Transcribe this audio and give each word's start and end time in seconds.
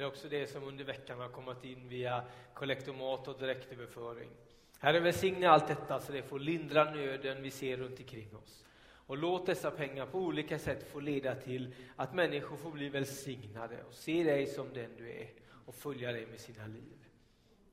men 0.00 0.08
också 0.08 0.28
det 0.28 0.46
som 0.46 0.64
under 0.64 0.84
veckan 0.84 1.20
har 1.20 1.28
kommit 1.28 1.64
in 1.64 1.88
via 1.88 2.24
kollektomat 2.54 3.28
och 3.28 3.38
direktöverföring. 3.38 4.30
Herre, 4.78 5.00
välsigna 5.00 5.48
allt 5.48 5.68
detta 5.68 6.00
så 6.00 6.12
det 6.12 6.22
får 6.22 6.38
lindra 6.38 6.90
nöden 6.90 7.42
vi 7.42 7.50
ser 7.50 7.76
runt 7.76 7.98
omkring 7.98 8.36
oss. 8.36 8.64
Och 8.82 9.18
låt 9.18 9.46
dessa 9.46 9.70
pengar 9.70 10.06
på 10.06 10.18
olika 10.18 10.58
sätt 10.58 10.92
få 10.92 11.00
leda 11.00 11.34
till 11.34 11.74
att 11.96 12.14
människor 12.14 12.56
får 12.56 12.70
bli 12.70 12.88
välsignade 12.88 13.82
och 13.82 13.94
se 13.94 14.22
dig 14.24 14.46
som 14.46 14.72
den 14.74 14.96
du 14.96 15.10
är 15.10 15.30
och 15.66 15.74
följa 15.74 16.12
dig 16.12 16.26
med 16.26 16.40
sina 16.40 16.66
liv. 16.66 16.98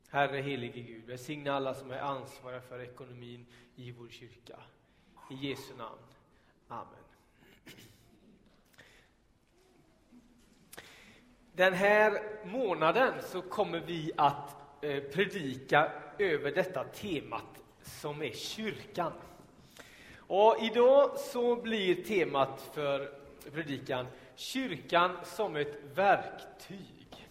Herre 0.10 0.42
helige 0.42 0.82
Gud, 0.82 1.06
välsigna 1.06 1.54
alla 1.54 1.74
som 1.74 1.92
är 1.92 2.00
ansvariga 2.00 2.62
för 2.62 2.80
ekonomin 2.80 3.46
i 3.76 3.92
vår 3.92 4.10
kyrka. 4.10 4.60
I 5.32 5.48
Jesu 5.48 5.74
namn. 5.78 6.02
Amen. 6.68 7.07
Den 11.58 11.74
här 11.74 12.22
månaden 12.44 13.14
så 13.22 13.42
kommer 13.42 13.80
vi 13.80 14.12
att 14.16 14.56
eh, 14.82 15.04
predika 15.04 15.92
över 16.20 16.52
detta 16.52 16.84
temat 16.84 17.64
som 17.82 18.22
är 18.22 18.32
kyrkan. 18.32 19.12
Och 20.18 20.58
idag 20.62 21.20
så 21.20 21.56
blir 21.56 22.04
temat 22.04 22.70
för 22.74 23.12
predikan 23.54 24.08
kyrkan 24.36 25.18
som 25.24 25.56
ett 25.56 25.76
verktyg. 25.96 27.28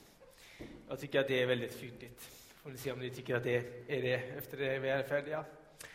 Jag 0.89 1.01
tycker 1.01 1.21
att 1.21 1.29
det 1.29 1.43
är 1.43 1.47
väldigt 1.47 1.75
fyndigt. 1.75 2.21
Får 2.63 2.71
ni 2.71 2.77
se 2.77 2.93
om 2.93 2.99
ni 2.99 3.11
tycker 3.11 3.37
att 3.37 3.45
det 3.45 3.57
är 3.89 4.03
det 4.03 4.15
efter 4.15 4.57
det 4.57 4.79
vi 4.79 4.89
är 4.89 5.03
färdiga. 5.03 5.45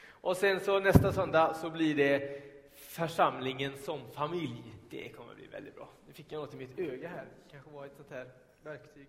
Och 0.07 0.37
sen 0.37 0.59
så 0.59 0.79
nästa 0.79 1.13
söndag 1.13 1.53
så 1.53 1.69
blir 1.69 1.95
det 1.95 2.41
församlingen 2.75 3.73
som 3.77 3.99
familj. 4.11 4.63
Det 4.89 5.09
kommer 5.09 5.35
bli 5.35 5.40
väldigt 5.51 5.75
bra. 5.75 5.89
Nu 6.07 6.13
fick 6.13 6.31
jag 6.31 6.39
något 6.39 6.53
i 6.53 6.57
mitt 6.57 6.79
öga 6.79 7.09
här. 7.09 7.25
Det 7.25 7.51
kanske 7.51 7.71
var 7.71 7.85
ett 7.85 7.95
sånt 7.95 8.09
här 8.09 8.27
verktyg. 8.63 9.07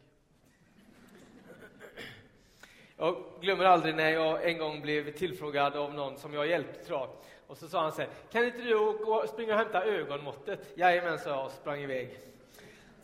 Jag 2.97 3.25
glömmer 3.41 3.65
aldrig 3.65 3.95
när 3.95 4.11
jag 4.11 4.51
en 4.51 4.59
gång 4.59 4.83
blev 4.83 5.12
tillfrågad 5.12 5.77
av 5.77 5.95
någon 5.95 6.19
som 6.19 6.34
jag 6.34 6.47
hjälpte, 6.47 6.84
tror 6.84 6.99
jag. 6.99 7.11
Och 7.47 7.59
så 7.59 7.69
sa 7.69 7.83
han 7.83 7.93
så 7.93 8.01
här, 8.01 8.11
kan 8.33 8.45
inte 8.45 8.59
du 8.59 8.75
gå, 8.79 9.27
springa 9.27 9.53
och 9.53 9.59
hämta 9.59 9.84
ögonmåttet? 9.84 10.73
Jajamän, 10.75 11.19
sa 11.19 11.31
jag 11.31 11.47
och 11.47 11.53
sprang 11.53 11.81
iväg. 11.81 12.19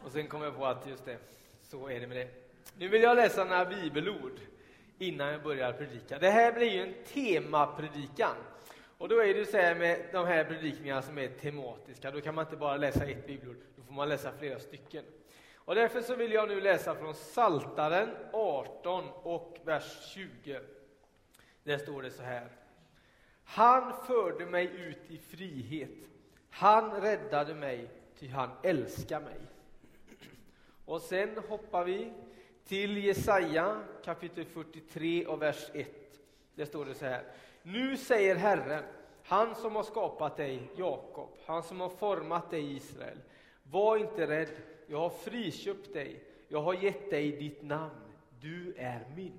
Och 0.04 0.12
sen 0.12 0.26
kom 0.26 0.42
jag 0.42 0.56
på 0.56 0.66
att 0.66 0.86
just 0.86 1.04
det, 1.04 1.18
så 1.62 1.88
är 1.88 2.00
det 2.00 2.06
med 2.06 2.16
det. 2.16 2.28
Nu 2.78 2.88
vill 2.88 3.02
jag 3.02 3.16
läsa 3.16 3.44
några 3.44 3.64
bibelord 3.64 4.40
innan 4.98 5.28
jag 5.28 5.42
börjar 5.42 5.72
predika. 5.72 6.18
Det 6.18 6.30
här 6.30 6.52
blir 6.52 6.70
ju 6.70 6.82
en 6.82 6.94
temapredikan. 7.04 8.36
Och 8.98 9.08
då 9.08 9.22
är 9.22 9.34
det 9.34 9.46
så 9.46 9.56
här 9.56 9.74
med 9.74 10.04
de 10.12 10.26
här 10.26 10.44
predikningarna 10.44 11.02
som 11.02 11.18
är 11.18 11.28
tematiska, 11.28 12.10
då 12.10 12.20
kan 12.20 12.34
man 12.34 12.44
inte 12.44 12.56
bara 12.56 12.76
läsa 12.76 13.04
ett 13.04 13.26
bibelord, 13.26 13.56
då 13.76 13.82
får 13.82 13.92
man 13.92 14.08
läsa 14.08 14.32
flera 14.38 14.58
stycken. 14.58 15.04
Och 15.54 15.74
därför 15.74 16.00
så 16.00 16.14
vill 16.14 16.32
jag 16.32 16.48
nu 16.48 16.60
läsa 16.60 16.94
från 16.94 17.14
Saltaren 17.14 18.08
18 18.32 19.04
och 19.22 19.58
vers 19.64 20.12
20. 20.14 20.60
Där 21.62 21.78
står 21.78 22.02
det 22.02 22.10
så 22.10 22.22
här. 22.22 22.48
Han 23.44 23.92
förde 24.06 24.46
mig 24.46 24.70
ut 24.76 25.10
i 25.10 25.18
frihet. 25.18 25.90
Han 26.50 27.00
räddade 27.00 27.54
mig, 27.54 27.90
ty 28.18 28.28
han 28.28 28.50
älskar 28.62 29.20
mig. 29.20 29.38
Och 30.84 31.00
sen 31.00 31.38
hoppar 31.48 31.84
vi 31.84 32.12
till 32.64 33.04
Jesaja 33.04 33.82
kapitel 34.04 34.44
43 34.44 35.26
och 35.26 35.42
vers 35.42 35.70
1. 35.74 35.88
Där 36.54 36.64
står 36.64 36.84
det 36.84 36.94
så 36.94 37.04
här. 37.04 37.24
Nu 37.62 37.96
säger 37.96 38.36
Herren, 38.36 38.84
han 39.22 39.54
som 39.54 39.76
har 39.76 39.82
skapat 39.82 40.36
dig, 40.36 40.70
Jakob, 40.76 41.28
han 41.46 41.62
som 41.62 41.80
har 41.80 41.88
format 41.88 42.50
dig, 42.50 42.76
Israel. 42.76 43.18
Var 43.62 43.96
inte 43.96 44.26
rädd, 44.26 44.48
jag 44.86 44.98
har 44.98 45.10
friköpt 45.10 45.92
dig, 45.92 46.24
jag 46.48 46.62
har 46.62 46.74
gett 46.74 47.10
dig 47.10 47.32
ditt 47.32 47.62
namn, 47.62 48.12
du 48.40 48.74
är 48.76 49.04
min. 49.16 49.38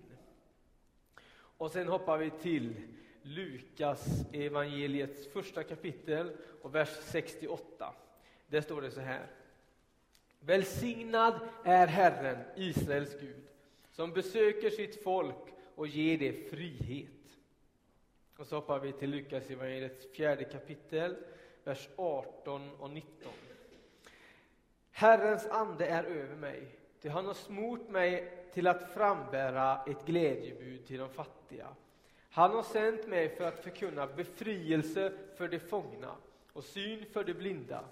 Och 1.57 1.71
sen 1.71 1.87
hoppar 1.87 2.17
vi 2.17 2.29
till 2.29 2.75
Lukas 3.21 4.07
evangeliets 4.33 5.27
första 5.27 5.63
kapitel 5.63 6.31
och 6.61 6.75
vers 6.75 6.89
68. 7.01 7.93
Där 8.47 8.61
står 8.61 8.81
det 8.81 8.91
så 8.91 9.01
här. 9.01 9.27
Välsignad 10.39 11.39
är 11.63 11.87
Herren, 11.87 12.37
Israels 12.55 13.19
Gud, 13.19 13.43
som 13.91 14.13
besöker 14.13 14.69
sitt 14.69 15.03
folk 15.03 15.53
och 15.75 15.87
ger 15.87 16.17
det 16.17 16.49
frihet. 16.49 17.18
Och 18.39 18.47
så 18.47 18.55
hoppar 18.55 18.79
vi 18.79 18.91
till 18.91 19.09
Lukas 19.09 19.49
evangeliets 19.49 20.11
fjärde 20.11 20.43
kapitel, 20.43 21.15
vers 21.63 21.89
18 21.95 22.69
och 22.79 22.89
19. 22.89 23.31
Herrens 24.91 25.47
ande 25.47 25.85
är 25.85 26.03
över 26.03 26.35
mig, 26.35 26.67
ty 27.01 27.09
han 27.09 27.25
har 27.25 27.33
smort 27.33 27.89
mig 27.89 28.33
till 28.53 28.67
att 28.67 28.93
frambära 28.93 29.81
ett 29.87 30.05
glädjebud 30.05 30.85
till 30.85 30.99
de 30.99 31.09
fattiga. 31.09 31.67
Han 32.29 32.51
har 32.51 32.63
sänt 32.63 33.07
mig 33.07 33.29
för 33.29 33.47
att 33.47 33.59
förkunna 33.59 34.07
befrielse 34.07 35.13
för 35.35 35.47
de 35.47 35.59
fångna 35.59 36.15
och 36.53 36.63
syn 36.63 37.05
för 37.05 37.23
de 37.23 37.33
blinda, 37.33 37.83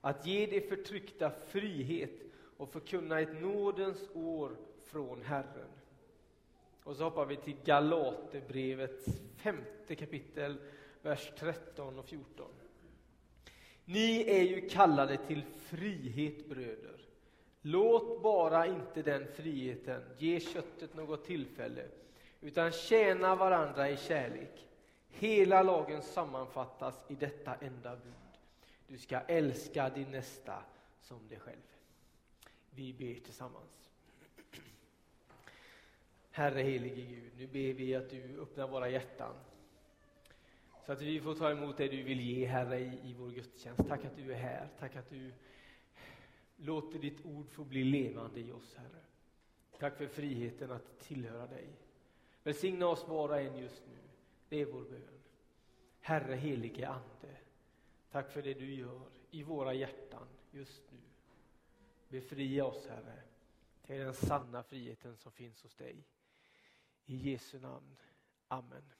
att 0.00 0.26
ge 0.26 0.46
de 0.46 0.60
förtryckta 0.60 1.30
frihet 1.30 2.20
och 2.56 2.68
förkunna 2.68 3.20
ett 3.20 3.40
nådens 3.40 4.08
år 4.14 4.56
från 4.86 5.22
Herren. 5.22 5.70
Och 6.84 6.96
så 6.96 7.04
hoppar 7.04 7.26
vi 7.26 7.36
till 7.36 7.56
Galaterbrevets 7.64 9.06
femte 9.36 9.79
kapitel, 9.94 10.56
vers 11.02 11.32
13 11.38 11.98
och 11.98 12.06
14. 12.06 12.46
Ni 13.84 14.24
är 14.28 14.42
ju 14.42 14.68
kallade 14.68 15.16
till 15.16 15.42
frihet, 15.58 16.48
bröder. 16.48 17.00
Låt 17.62 18.22
bara 18.22 18.66
inte 18.66 19.02
den 19.02 19.26
friheten 19.34 20.02
ge 20.18 20.40
köttet 20.40 20.94
något 20.94 21.24
tillfälle, 21.24 21.88
utan 22.40 22.72
tjäna 22.72 23.34
varandra 23.34 23.90
i 23.90 23.96
kärlek. 23.96 24.66
Hela 25.08 25.62
lagen 25.62 26.02
sammanfattas 26.02 26.94
i 27.08 27.14
detta 27.14 27.54
enda 27.54 27.96
bud. 27.96 28.12
Du 28.86 28.98
ska 28.98 29.20
älska 29.20 29.90
din 29.90 30.10
nästa 30.10 30.62
som 31.00 31.28
dig 31.28 31.38
själv. 31.38 31.76
Vi 32.70 32.92
ber 32.92 33.20
tillsammans. 33.24 33.90
Herre 36.30 36.62
helige 36.62 37.02
Gud, 37.02 37.32
nu 37.36 37.46
ber 37.46 37.72
vi 37.72 37.94
att 37.94 38.10
du 38.10 38.40
öppnar 38.40 38.68
våra 38.68 38.88
hjärtan 38.88 39.34
så 40.90 40.94
att 40.94 41.02
vi 41.02 41.20
får 41.20 41.34
ta 41.34 41.50
emot 41.50 41.76
det 41.76 41.88
du 41.88 42.02
vill 42.02 42.20
ge, 42.20 42.46
Herre, 42.46 42.80
i, 42.80 43.10
i 43.10 43.14
vår 43.14 43.30
gudstjänst. 43.30 43.88
Tack 43.88 44.04
att 44.04 44.16
du 44.16 44.32
är 44.32 44.36
här. 44.36 44.68
Tack 44.78 44.96
att 44.96 45.10
du 45.10 45.32
låter 46.56 46.98
ditt 46.98 47.26
ord 47.26 47.48
få 47.50 47.64
bli 47.64 47.84
levande 47.84 48.40
i 48.40 48.52
oss, 48.52 48.74
Herre. 48.76 49.02
Tack 49.78 49.96
för 49.96 50.06
friheten 50.06 50.70
att 50.70 50.98
tillhöra 50.98 51.46
dig. 51.46 51.68
Välsigna 52.42 52.86
oss 52.86 53.08
var 53.08 53.28
och 53.28 53.40
en 53.40 53.58
just 53.58 53.82
nu. 53.86 53.98
Det 54.48 54.60
är 54.60 54.64
vår 54.64 54.82
bön. 54.82 55.20
Herre 56.00 56.34
helige 56.34 56.88
Ande, 56.88 57.36
tack 58.10 58.30
för 58.30 58.42
det 58.42 58.54
du 58.54 58.74
gör 58.74 59.00
i 59.30 59.42
våra 59.42 59.74
hjärtan 59.74 60.28
just 60.50 60.82
nu. 60.92 60.98
Befria 62.08 62.64
oss, 62.64 62.86
Herre, 62.86 63.22
till 63.86 63.98
den 63.98 64.14
sanna 64.14 64.62
friheten 64.62 65.16
som 65.16 65.32
finns 65.32 65.62
hos 65.62 65.74
dig. 65.74 66.04
I 67.06 67.16
Jesu 67.16 67.58
namn. 67.58 67.96
Amen. 68.48 68.99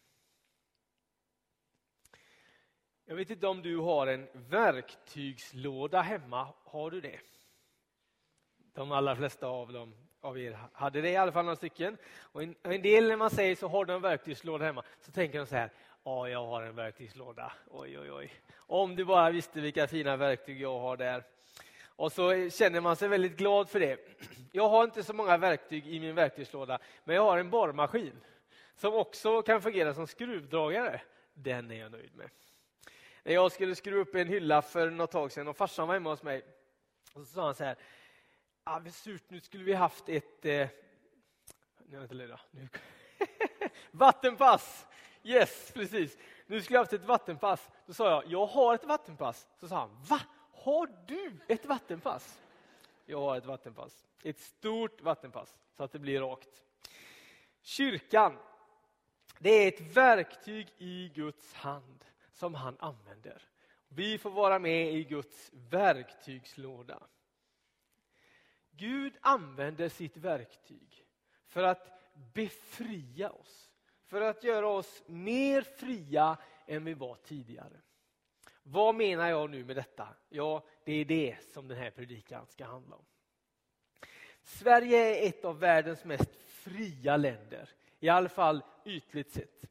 Jag 3.10 3.16
vet 3.16 3.30
inte 3.30 3.46
om 3.46 3.62
du 3.62 3.76
har 3.76 4.06
en 4.06 4.28
verktygslåda 4.32 6.00
hemma. 6.00 6.48
Har 6.64 6.90
du 6.90 7.00
det? 7.00 7.20
De 8.74 8.92
allra 8.92 9.16
flesta 9.16 9.46
av 9.46 9.72
dem 9.72 9.94
av 10.20 10.38
er 10.38 10.58
hade 10.72 11.00
det, 11.00 11.10
i 11.10 11.16
alla 11.16 11.32
fall 11.32 11.44
några 11.44 11.56
stycken. 11.56 11.96
Och 12.20 12.42
en, 12.42 12.54
en 12.62 12.82
del 12.82 13.08
när 13.08 13.16
man 13.16 13.30
säger 13.30 13.56
så 13.56 13.68
har 13.68 13.84
du 13.84 13.92
en 13.92 14.02
verktygslåda 14.02 14.64
hemma, 14.64 14.82
så 15.00 15.12
tänker 15.12 15.38
de 15.38 15.46
så 15.46 15.56
här, 15.56 15.70
ja, 16.04 16.28
jag 16.28 16.46
har 16.46 16.62
en 16.62 16.76
verktygslåda. 16.76 17.52
Oj, 17.70 17.98
oj, 17.98 18.12
oj. 18.12 18.32
Om 18.56 18.96
du 18.96 19.04
bara 19.04 19.30
visste 19.30 19.60
vilka 19.60 19.86
fina 19.86 20.16
verktyg 20.16 20.60
jag 20.60 20.78
har 20.78 20.96
där. 20.96 21.24
Och 21.84 22.12
så 22.12 22.50
känner 22.50 22.80
man 22.80 22.96
sig 22.96 23.08
väldigt 23.08 23.36
glad 23.36 23.68
för 23.68 23.80
det. 23.80 24.00
Jag 24.52 24.68
har 24.68 24.84
inte 24.84 25.02
så 25.02 25.12
många 25.12 25.36
verktyg 25.36 25.86
i 25.86 26.00
min 26.00 26.14
verktygslåda, 26.14 26.78
men 27.04 27.16
jag 27.16 27.22
har 27.22 27.38
en 27.38 27.50
borrmaskin 27.50 28.20
som 28.76 28.94
också 28.94 29.42
kan 29.42 29.62
fungera 29.62 29.94
som 29.94 30.06
skruvdragare. 30.06 31.00
Den 31.34 31.70
är 31.70 31.80
jag 31.80 31.92
nöjd 31.92 32.14
med. 32.14 32.30
När 33.22 33.34
jag 33.34 33.52
skulle 33.52 33.74
skruva 33.74 34.00
upp 34.00 34.14
en 34.14 34.28
hylla 34.28 34.62
för 34.62 34.90
något 34.90 35.10
tag 35.10 35.32
sedan 35.32 35.48
och 35.48 35.56
farsan 35.56 35.88
var 35.88 35.94
hemma 35.94 36.10
hos 36.10 36.22
mig, 36.22 36.44
och 37.12 37.20
så 37.20 37.26
sa 37.26 37.44
han 37.44 37.54
så 37.54 37.64
här, 37.64 37.76
ah, 38.64 38.80
surt, 38.90 39.22
nu 39.28 39.40
skulle 39.40 39.64
vi 39.64 39.72
haft 39.72 40.08
ett 40.08 40.44
eh, 40.44 40.68
nu 41.90 42.02
inte 42.02 42.14
leda. 42.14 42.40
Nu. 42.50 42.68
vattenpass! 43.90 44.86
Yes, 45.22 45.72
precis. 45.72 46.18
Nu 46.46 46.62
skulle 46.62 46.76
jag 46.76 46.80
haft 46.80 46.92
ett 46.92 47.04
vattenpass. 47.04 47.70
Då 47.86 47.92
sa 47.92 48.10
jag, 48.10 48.26
jag 48.26 48.46
har 48.46 48.74
ett 48.74 48.84
vattenpass. 48.84 49.48
Så 49.60 49.68
sa 49.68 49.76
han, 49.76 49.96
va? 50.08 50.20
Har 50.52 50.90
du 51.06 51.36
ett 51.48 51.66
vattenpass? 51.66 52.40
Jag 53.06 53.20
har 53.20 53.36
ett 53.36 53.44
vattenpass. 53.44 54.06
Ett 54.22 54.38
stort 54.38 55.00
vattenpass, 55.00 55.56
så 55.76 55.82
att 55.82 55.92
det 55.92 55.98
blir 55.98 56.20
rakt. 56.20 56.62
Kyrkan, 57.62 58.38
det 59.38 59.50
är 59.50 59.68
ett 59.68 59.96
verktyg 59.96 60.72
i 60.78 61.08
Guds 61.14 61.54
hand 61.54 62.04
som 62.40 62.54
han 62.54 62.76
använder. 62.78 63.42
Vi 63.88 64.18
får 64.18 64.30
vara 64.30 64.58
med 64.58 64.94
i 64.94 65.04
Guds 65.04 65.50
verktygslåda. 65.52 67.02
Gud 68.70 69.12
använder 69.20 69.88
sitt 69.88 70.16
verktyg 70.16 71.04
för 71.46 71.62
att 71.62 71.88
befria 72.34 73.30
oss. 73.30 73.70
För 74.06 74.20
att 74.20 74.44
göra 74.44 74.68
oss 74.68 75.02
mer 75.06 75.62
fria 75.62 76.36
än 76.66 76.84
vi 76.84 76.94
var 76.94 77.14
tidigare. 77.14 77.80
Vad 78.62 78.94
menar 78.94 79.28
jag 79.28 79.50
nu 79.50 79.64
med 79.64 79.76
detta? 79.76 80.08
Ja, 80.28 80.64
det 80.84 80.92
är 80.92 81.04
det 81.04 81.36
som 81.52 81.68
den 81.68 81.78
här 81.78 81.90
predikan 81.90 82.46
ska 82.46 82.64
handla 82.64 82.96
om. 82.96 83.04
Sverige 84.42 84.98
är 84.98 85.28
ett 85.28 85.44
av 85.44 85.58
världens 85.58 86.04
mest 86.04 86.30
fria 86.44 87.16
länder, 87.16 87.70
i 88.00 88.08
alla 88.08 88.28
fall 88.28 88.62
ytligt 88.84 89.32
sett. 89.32 89.70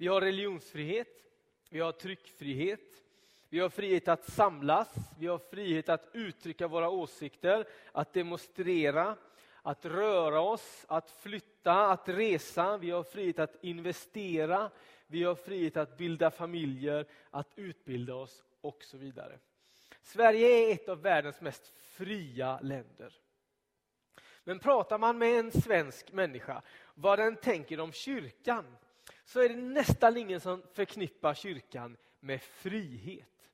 Vi 0.00 0.06
har 0.08 0.20
religionsfrihet, 0.20 1.24
vi 1.70 1.80
har 1.80 1.92
tryckfrihet, 1.92 3.02
vi 3.48 3.58
har 3.60 3.68
frihet 3.68 4.08
att 4.08 4.30
samlas, 4.30 4.88
vi 5.18 5.26
har 5.26 5.38
frihet 5.38 5.88
att 5.88 6.08
uttrycka 6.12 6.68
våra 6.68 6.90
åsikter, 6.90 7.68
att 7.92 8.12
demonstrera, 8.12 9.16
att 9.62 9.84
röra 9.84 10.40
oss, 10.40 10.84
att 10.88 11.10
flytta, 11.10 11.72
att 11.72 12.08
resa. 12.08 12.76
Vi 12.76 12.90
har 12.90 13.02
frihet 13.02 13.38
att 13.38 13.64
investera, 13.64 14.70
vi 15.06 15.22
har 15.22 15.34
frihet 15.34 15.76
att 15.76 15.96
bilda 15.96 16.30
familjer, 16.30 17.06
att 17.30 17.52
utbilda 17.56 18.14
oss 18.14 18.44
och 18.60 18.84
så 18.84 18.96
vidare. 18.96 19.38
Sverige 20.02 20.48
är 20.48 20.72
ett 20.72 20.88
av 20.88 21.02
världens 21.02 21.40
mest 21.40 21.72
fria 21.78 22.60
länder. 22.62 23.18
Men 24.44 24.58
pratar 24.58 24.98
man 24.98 25.18
med 25.18 25.38
en 25.38 25.52
svensk 25.52 26.12
människa 26.12 26.62
vad 26.94 27.18
den 27.18 27.36
tänker 27.36 27.80
om 27.80 27.92
kyrkan 27.92 28.76
så 29.30 29.40
är 29.40 29.48
det 29.48 29.56
nästan 29.56 30.16
ingen 30.16 30.40
som 30.40 30.62
förknippar 30.72 31.34
kyrkan 31.34 31.96
med 32.20 32.42
frihet. 32.42 33.50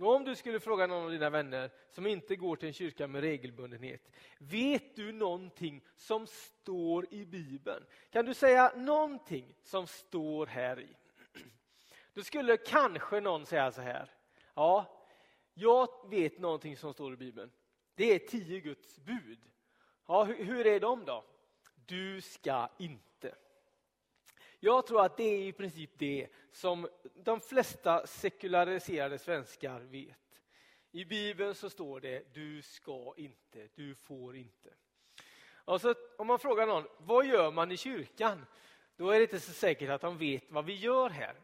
Och 0.00 0.14
om 0.14 0.24
du 0.24 0.36
skulle 0.36 0.60
fråga 0.60 0.86
någon 0.86 1.04
av 1.04 1.10
dina 1.10 1.30
vänner 1.30 1.70
som 1.90 2.06
inte 2.06 2.36
går 2.36 2.56
till 2.56 2.66
en 2.66 2.72
kyrka 2.72 3.06
med 3.06 3.20
regelbundenhet. 3.20 4.10
Vet 4.38 4.96
du 4.96 5.12
någonting 5.12 5.84
som 5.96 6.26
står 6.26 7.14
i 7.14 7.26
Bibeln? 7.26 7.84
Kan 8.10 8.24
du 8.24 8.34
säga 8.34 8.72
någonting 8.76 9.54
som 9.62 9.86
står 9.86 10.46
här 10.46 10.80
i? 10.80 10.96
Då 12.14 12.22
skulle 12.22 12.56
kanske 12.56 13.20
någon 13.20 13.46
säga 13.46 13.72
så 13.72 13.80
här. 13.80 14.10
Ja, 14.54 15.04
jag 15.54 16.10
vet 16.10 16.38
någonting 16.38 16.76
som 16.76 16.92
står 16.92 17.12
i 17.12 17.16
Bibeln. 17.16 17.50
Det 17.94 18.14
är 18.14 18.18
tio 18.18 18.60
Guds 18.60 18.98
bud. 18.98 19.40
Ja, 20.06 20.24
hur 20.24 20.66
är 20.66 20.80
de 20.80 21.04
då? 21.04 21.24
Du 21.86 22.20
ska 22.20 22.68
inte. 22.78 23.11
Jag 24.64 24.86
tror 24.86 25.04
att 25.04 25.16
det 25.16 25.22
är 25.22 25.38
i 25.38 25.52
princip 25.52 25.90
det 25.98 26.28
som 26.52 26.88
de 27.14 27.40
flesta 27.40 28.06
sekulariserade 28.06 29.18
svenskar 29.18 29.80
vet. 29.80 30.40
I 30.92 31.04
Bibeln 31.04 31.54
så 31.54 31.70
står 31.70 32.00
det 32.00 32.34
du 32.34 32.62
ska 32.62 33.14
inte, 33.16 33.68
du 33.74 33.94
får 33.94 34.36
inte. 34.36 34.70
Alltså, 35.64 35.94
om 36.18 36.26
man 36.26 36.38
frågar 36.38 36.66
någon, 36.66 36.84
vad 36.98 37.26
gör 37.26 37.50
man 37.50 37.72
i 37.72 37.76
kyrkan? 37.76 38.46
Då 38.96 39.10
är 39.10 39.18
det 39.18 39.22
inte 39.22 39.40
så 39.40 39.52
säkert 39.52 39.90
att 39.90 40.00
de 40.00 40.18
vet 40.18 40.44
vad 40.48 40.64
vi 40.64 40.74
gör 40.74 41.10
här. 41.10 41.34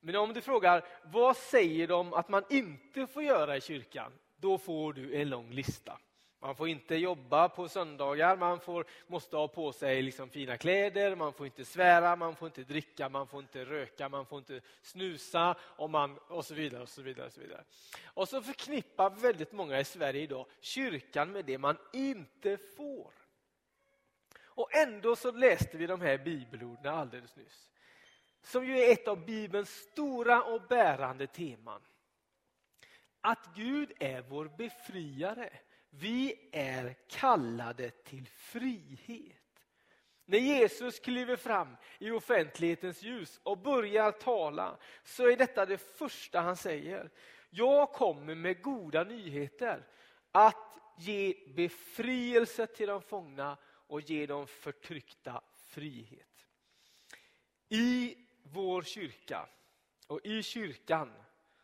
Men 0.00 0.16
om 0.16 0.32
du 0.32 0.40
frågar, 0.40 0.84
vad 1.04 1.36
säger 1.36 1.88
de 1.88 2.12
att 2.12 2.28
man 2.28 2.44
inte 2.50 3.06
får 3.06 3.22
göra 3.22 3.56
i 3.56 3.60
kyrkan? 3.60 4.12
Då 4.36 4.58
får 4.58 4.92
du 4.92 5.14
en 5.14 5.28
lång 5.28 5.50
lista. 5.50 5.98
Man 6.44 6.54
får 6.54 6.68
inte 6.68 6.96
jobba 6.96 7.48
på 7.48 7.68
söndagar, 7.68 8.36
man 8.36 8.60
får, 8.60 8.86
måste 9.06 9.36
ha 9.36 9.48
på 9.48 9.72
sig 9.72 10.02
liksom 10.02 10.30
fina 10.30 10.56
kläder, 10.56 11.16
man 11.16 11.32
får 11.32 11.46
inte 11.46 11.64
svära, 11.64 12.16
man 12.16 12.36
får 12.36 12.46
inte 12.46 12.64
dricka, 12.64 13.08
man 13.08 13.26
får 13.26 13.40
inte 13.40 13.64
röka, 13.64 14.08
man 14.08 14.26
får 14.26 14.38
inte 14.38 14.60
snusa 14.82 15.56
och, 15.60 15.90
man, 15.90 16.18
och 16.18 16.44
så 16.44 16.54
vidare. 16.54 16.82
Och 16.82 16.88
så 16.88 17.02
vidare, 17.02 17.26
och 17.26 17.32
så 17.32 17.40
vidare. 17.40 17.64
Och 18.04 18.28
så 18.28 18.42
förknippar 18.42 19.10
väldigt 19.10 19.52
många 19.52 19.80
i 19.80 19.84
Sverige 19.84 20.22
idag 20.22 20.46
kyrkan 20.60 21.32
med 21.32 21.44
det 21.44 21.58
man 21.58 21.76
inte 21.92 22.56
får. 22.56 23.12
Och 24.42 24.74
ändå 24.76 25.16
så 25.16 25.32
läste 25.32 25.76
vi 25.76 25.86
de 25.86 26.00
här 26.00 26.18
bibelorden 26.18 26.94
alldeles 26.94 27.36
nyss. 27.36 27.70
Som 28.42 28.66
ju 28.66 28.78
är 28.78 28.92
ett 28.92 29.08
av 29.08 29.24
Bibelns 29.24 29.70
stora 29.70 30.42
och 30.42 30.62
bärande 30.62 31.26
teman. 31.26 31.80
Att 33.20 33.48
Gud 33.54 33.92
är 33.98 34.20
vår 34.20 34.50
befriare. 34.58 35.50
Vi 35.98 36.48
är 36.52 36.96
kallade 37.08 37.90
till 37.90 38.26
frihet. 38.28 39.36
När 40.24 40.38
Jesus 40.38 41.00
kliver 41.00 41.36
fram 41.36 41.76
i 41.98 42.10
offentlighetens 42.10 43.02
ljus 43.02 43.40
och 43.42 43.58
börjar 43.58 44.12
tala 44.12 44.78
så 45.04 45.28
är 45.30 45.36
detta 45.36 45.66
det 45.66 45.78
första 45.78 46.40
han 46.40 46.56
säger. 46.56 47.10
Jag 47.50 47.92
kommer 47.92 48.34
med 48.34 48.62
goda 48.62 49.04
nyheter. 49.04 49.86
Att 50.32 50.78
ge 50.98 51.34
befrielse 51.54 52.66
till 52.66 52.88
de 52.88 53.02
fångna 53.02 53.58
och 53.64 54.00
ge 54.00 54.26
de 54.26 54.46
förtryckta 54.46 55.42
frihet. 55.54 56.46
I 57.68 58.16
vår 58.42 58.82
kyrka 58.82 59.48
och 60.06 60.20
i 60.24 60.42
kyrkan 60.42 61.12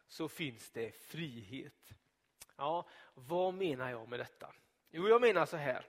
så 0.09 0.29
finns 0.29 0.71
det 0.71 0.93
frihet. 0.93 1.93
Ja, 2.61 2.87
vad 3.15 3.55
menar 3.55 3.91
jag 3.91 4.09
med 4.09 4.21
detta? 4.21 4.53
Jo, 4.91 5.09
jag 5.09 5.21
menar 5.21 5.47
så 5.47 5.57
här. 5.57 5.87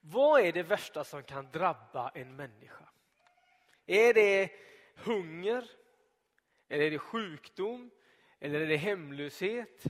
Vad 0.00 0.40
är 0.40 0.52
det 0.52 0.62
värsta 0.62 1.04
som 1.04 1.22
kan 1.22 1.50
drabba 1.50 2.10
en 2.14 2.36
människa? 2.36 2.88
Är 3.86 4.14
det 4.14 4.52
hunger? 4.96 5.70
Eller 6.68 6.84
är 6.84 6.90
det 6.90 6.98
sjukdom? 6.98 7.90
Eller 8.40 8.60
är 8.60 8.66
det 8.66 8.76
hemlöshet? 8.76 9.86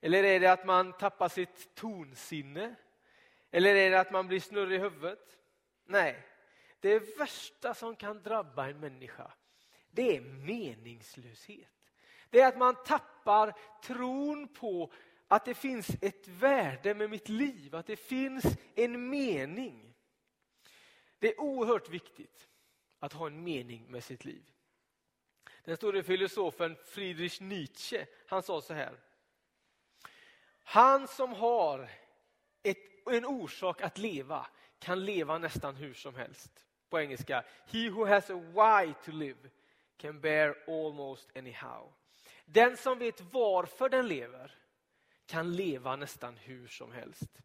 Eller 0.00 0.24
är 0.24 0.40
det 0.40 0.52
att 0.52 0.66
man 0.66 0.92
tappar 0.92 1.28
sitt 1.28 1.74
tonsinne? 1.74 2.74
Eller 3.50 3.74
är 3.74 3.90
det 3.90 4.00
att 4.00 4.12
man 4.12 4.28
blir 4.28 4.40
snurrig 4.40 4.76
i 4.76 4.82
huvudet? 4.82 5.38
Nej, 5.84 6.22
det 6.80 7.18
värsta 7.18 7.74
som 7.74 7.96
kan 7.96 8.22
drabba 8.22 8.68
en 8.68 8.80
människa, 8.80 9.32
det 9.90 10.16
är 10.16 10.20
meningslöshet. 10.20 11.73
Det 12.34 12.40
är 12.40 12.48
att 12.48 12.58
man 12.58 12.74
tappar 12.84 13.54
tron 13.82 14.48
på 14.48 14.92
att 15.28 15.44
det 15.44 15.54
finns 15.54 15.88
ett 16.00 16.28
värde 16.28 16.94
med 16.94 17.10
mitt 17.10 17.28
liv, 17.28 17.74
att 17.74 17.86
det 17.86 17.96
finns 17.96 18.44
en 18.74 19.10
mening. 19.10 19.94
Det 21.18 21.28
är 21.28 21.40
oerhört 21.40 21.88
viktigt 21.88 22.48
att 22.98 23.12
ha 23.12 23.26
en 23.26 23.44
mening 23.44 23.90
med 23.90 24.04
sitt 24.04 24.24
liv. 24.24 24.50
Den 25.64 25.76
store 25.76 26.02
filosofen 26.02 26.76
Friedrich 26.84 27.40
Nietzsche, 27.40 28.06
han 28.26 28.42
sa 28.42 28.60
så 28.60 28.74
här. 28.74 29.00
Han 30.62 31.08
som 31.08 31.32
har 31.32 31.90
ett, 32.62 33.08
en 33.10 33.24
orsak 33.24 33.82
att 33.82 33.98
leva 33.98 34.46
kan 34.78 35.04
leva 35.04 35.38
nästan 35.38 35.76
hur 35.76 35.94
som 35.94 36.14
helst. 36.14 36.66
På 36.88 37.00
engelska, 37.00 37.44
he 37.66 37.90
who 37.90 38.04
has 38.04 38.30
a 38.30 38.34
why 38.34 38.94
to 39.04 39.12
live 39.12 39.50
can 39.96 40.20
bear 40.20 40.56
almost 40.68 41.36
anyhow. 41.36 41.92
Den 42.44 42.76
som 42.76 42.98
vet 42.98 43.20
varför 43.20 43.88
den 43.88 44.08
lever 44.08 44.54
kan 45.26 45.56
leva 45.56 45.96
nästan 45.96 46.36
hur 46.36 46.68
som 46.68 46.92
helst. 46.92 47.42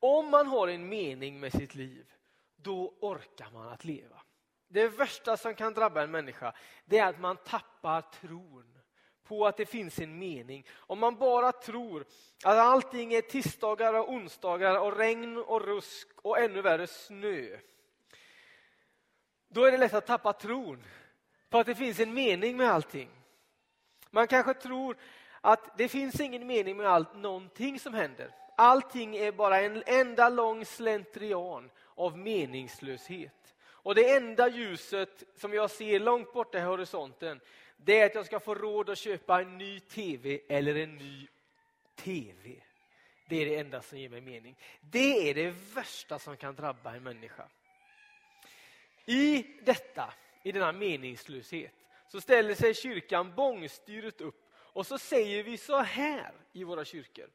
Om 0.00 0.30
man 0.30 0.46
har 0.46 0.68
en 0.68 0.88
mening 0.88 1.40
med 1.40 1.52
sitt 1.52 1.74
liv, 1.74 2.12
då 2.56 2.94
orkar 3.00 3.50
man 3.50 3.68
att 3.68 3.84
leva. 3.84 4.22
Det 4.68 4.88
värsta 4.88 5.36
som 5.36 5.54
kan 5.54 5.74
drabba 5.74 6.02
en 6.02 6.10
människa, 6.10 6.52
det 6.84 6.98
är 6.98 7.06
att 7.06 7.20
man 7.20 7.36
tappar 7.36 8.00
tron 8.00 8.78
på 9.24 9.46
att 9.46 9.56
det 9.56 9.66
finns 9.66 9.98
en 9.98 10.18
mening. 10.18 10.66
Om 10.72 10.98
man 10.98 11.16
bara 11.16 11.52
tror 11.52 12.00
att 12.44 12.58
allting 12.58 13.12
är 13.12 13.20
tisdagar 13.20 13.94
och 13.94 14.10
onsdagar 14.10 14.78
och 14.78 14.96
regn 14.96 15.38
och 15.38 15.64
rusk 15.64 16.08
och 16.16 16.38
ännu 16.38 16.62
värre 16.62 16.86
snö. 16.86 17.58
Då 19.48 19.64
är 19.64 19.72
det 19.72 19.78
lätt 19.78 19.94
att 19.94 20.06
tappa 20.06 20.32
tron 20.32 20.84
på 21.50 21.58
att 21.58 21.66
det 21.66 21.74
finns 21.74 22.00
en 22.00 22.14
mening 22.14 22.56
med 22.56 22.70
allting. 22.70 23.19
Man 24.10 24.26
kanske 24.26 24.54
tror 24.54 24.96
att 25.40 25.78
det 25.78 25.88
finns 25.88 26.20
ingen 26.20 26.46
mening 26.46 26.76
med 26.76 26.86
allt, 26.86 27.16
någonting 27.16 27.80
som 27.80 27.94
händer. 27.94 28.30
Allting 28.56 29.16
är 29.16 29.32
bara 29.32 29.60
en 29.60 29.82
enda 29.86 30.28
lång 30.28 30.64
slentrian 30.64 31.70
av 31.94 32.18
meningslöshet. 32.18 33.54
Och 33.82 33.94
det 33.94 34.16
enda 34.16 34.48
ljuset 34.48 35.22
som 35.36 35.54
jag 35.54 35.70
ser 35.70 36.00
långt 36.00 36.32
borta 36.32 36.58
i 36.58 36.62
horisonten, 36.62 37.40
det 37.76 38.00
är 38.00 38.06
att 38.06 38.14
jag 38.14 38.26
ska 38.26 38.40
få 38.40 38.54
råd 38.54 38.90
att 38.90 38.98
köpa 38.98 39.40
en 39.40 39.58
ny 39.58 39.80
tv 39.80 40.40
eller 40.48 40.74
en 40.74 40.96
ny 40.96 41.28
tv. 41.96 42.54
Det 43.28 43.36
är 43.36 43.46
det 43.46 43.56
enda 43.56 43.82
som 43.82 43.98
ger 43.98 44.08
mig 44.08 44.20
mening. 44.20 44.56
Det 44.80 45.30
är 45.30 45.34
det 45.34 45.54
värsta 45.74 46.18
som 46.18 46.36
kan 46.36 46.54
drabba 46.54 46.94
en 46.94 47.02
människa. 47.02 47.44
I 49.06 49.46
detta, 49.62 50.12
i 50.42 50.52
denna 50.52 50.72
meningslöshet, 50.72 51.74
så 52.10 52.20
ställer 52.20 52.54
sig 52.54 52.74
kyrkan 52.74 53.34
bångstyrigt 53.34 54.20
upp 54.20 54.50
och 54.54 54.86
så 54.86 54.98
säger 54.98 55.42
vi 55.42 55.56
så 55.56 55.78
här 55.78 56.32
i 56.52 56.64
våra 56.64 56.84
kyrkor. 56.84 57.30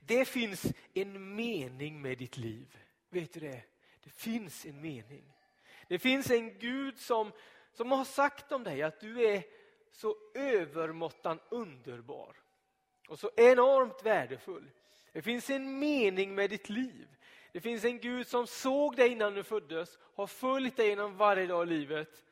Det 0.00 0.24
finns 0.24 0.66
en 0.94 1.36
mening 1.36 2.02
med 2.02 2.18
ditt 2.18 2.36
liv. 2.36 2.78
Vet 3.10 3.32
du 3.32 3.40
det? 3.40 3.62
Det 4.04 4.10
finns 4.10 4.66
en 4.66 4.80
mening. 4.80 5.32
Det 5.88 5.98
finns 5.98 6.30
en 6.30 6.58
Gud 6.58 6.98
som, 6.98 7.32
som 7.72 7.92
har 7.92 8.04
sagt 8.04 8.52
om 8.52 8.64
dig 8.64 8.82
att 8.82 9.00
du 9.00 9.24
är 9.24 9.42
så 9.92 10.16
övermåttan 10.34 11.40
underbar 11.48 12.36
och 13.08 13.18
så 13.18 13.30
enormt 13.36 14.02
värdefull. 14.02 14.70
Det 15.12 15.22
finns 15.22 15.50
en 15.50 15.78
mening 15.78 16.34
med 16.34 16.50
ditt 16.50 16.68
liv. 16.68 17.08
Det 17.52 17.60
finns 17.60 17.84
en 17.84 18.00
Gud 18.00 18.26
som 18.26 18.46
såg 18.46 18.96
dig 18.96 19.08
innan 19.08 19.34
du 19.34 19.42
föddes, 19.42 19.98
har 20.14 20.26
följt 20.26 20.76
dig 20.76 20.88
genom 20.88 21.16
varje 21.16 21.46
dag 21.46 21.66
i 21.66 21.70
livet 21.70 22.24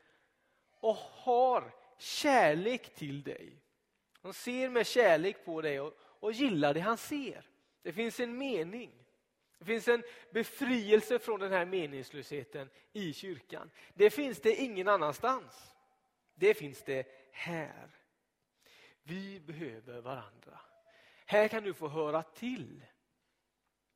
och 0.83 0.97
har 0.97 1.75
kärlek 1.99 2.95
till 2.95 3.23
dig. 3.23 3.63
Han 4.23 4.35
ser 4.35 4.69
med 4.69 4.87
kärlek 4.87 5.45
på 5.45 5.61
dig 5.63 5.81
och, 5.81 5.95
och 5.99 6.33
gillar 6.33 6.75
det 6.75 6.81
han 6.81 6.99
ser. 6.99 7.51
Det 7.83 7.93
finns 7.93 8.21
en 8.21 8.39
mening. 8.39 8.93
Det 9.59 9.65
finns 9.65 9.89
en 9.89 10.03
befrielse 10.31 11.19
från 11.19 11.41
den 11.41 11.53
här 11.53 11.65
meningslösheten 11.65 12.71
i 12.93 13.13
kyrkan. 13.13 13.71
Det 13.95 14.11
finns 14.11 14.41
det 14.41 14.55
ingen 14.55 14.89
annanstans. 14.89 15.75
Det 16.35 16.55
finns 16.55 16.83
det 16.83 17.07
här. 17.33 17.91
Vi 19.03 19.41
behöver 19.41 20.01
varandra. 20.01 20.61
Här 21.27 21.49
kan 21.49 21.65
du 21.65 21.75
få 21.75 21.89
höra 21.89 22.23
till. 22.23 22.85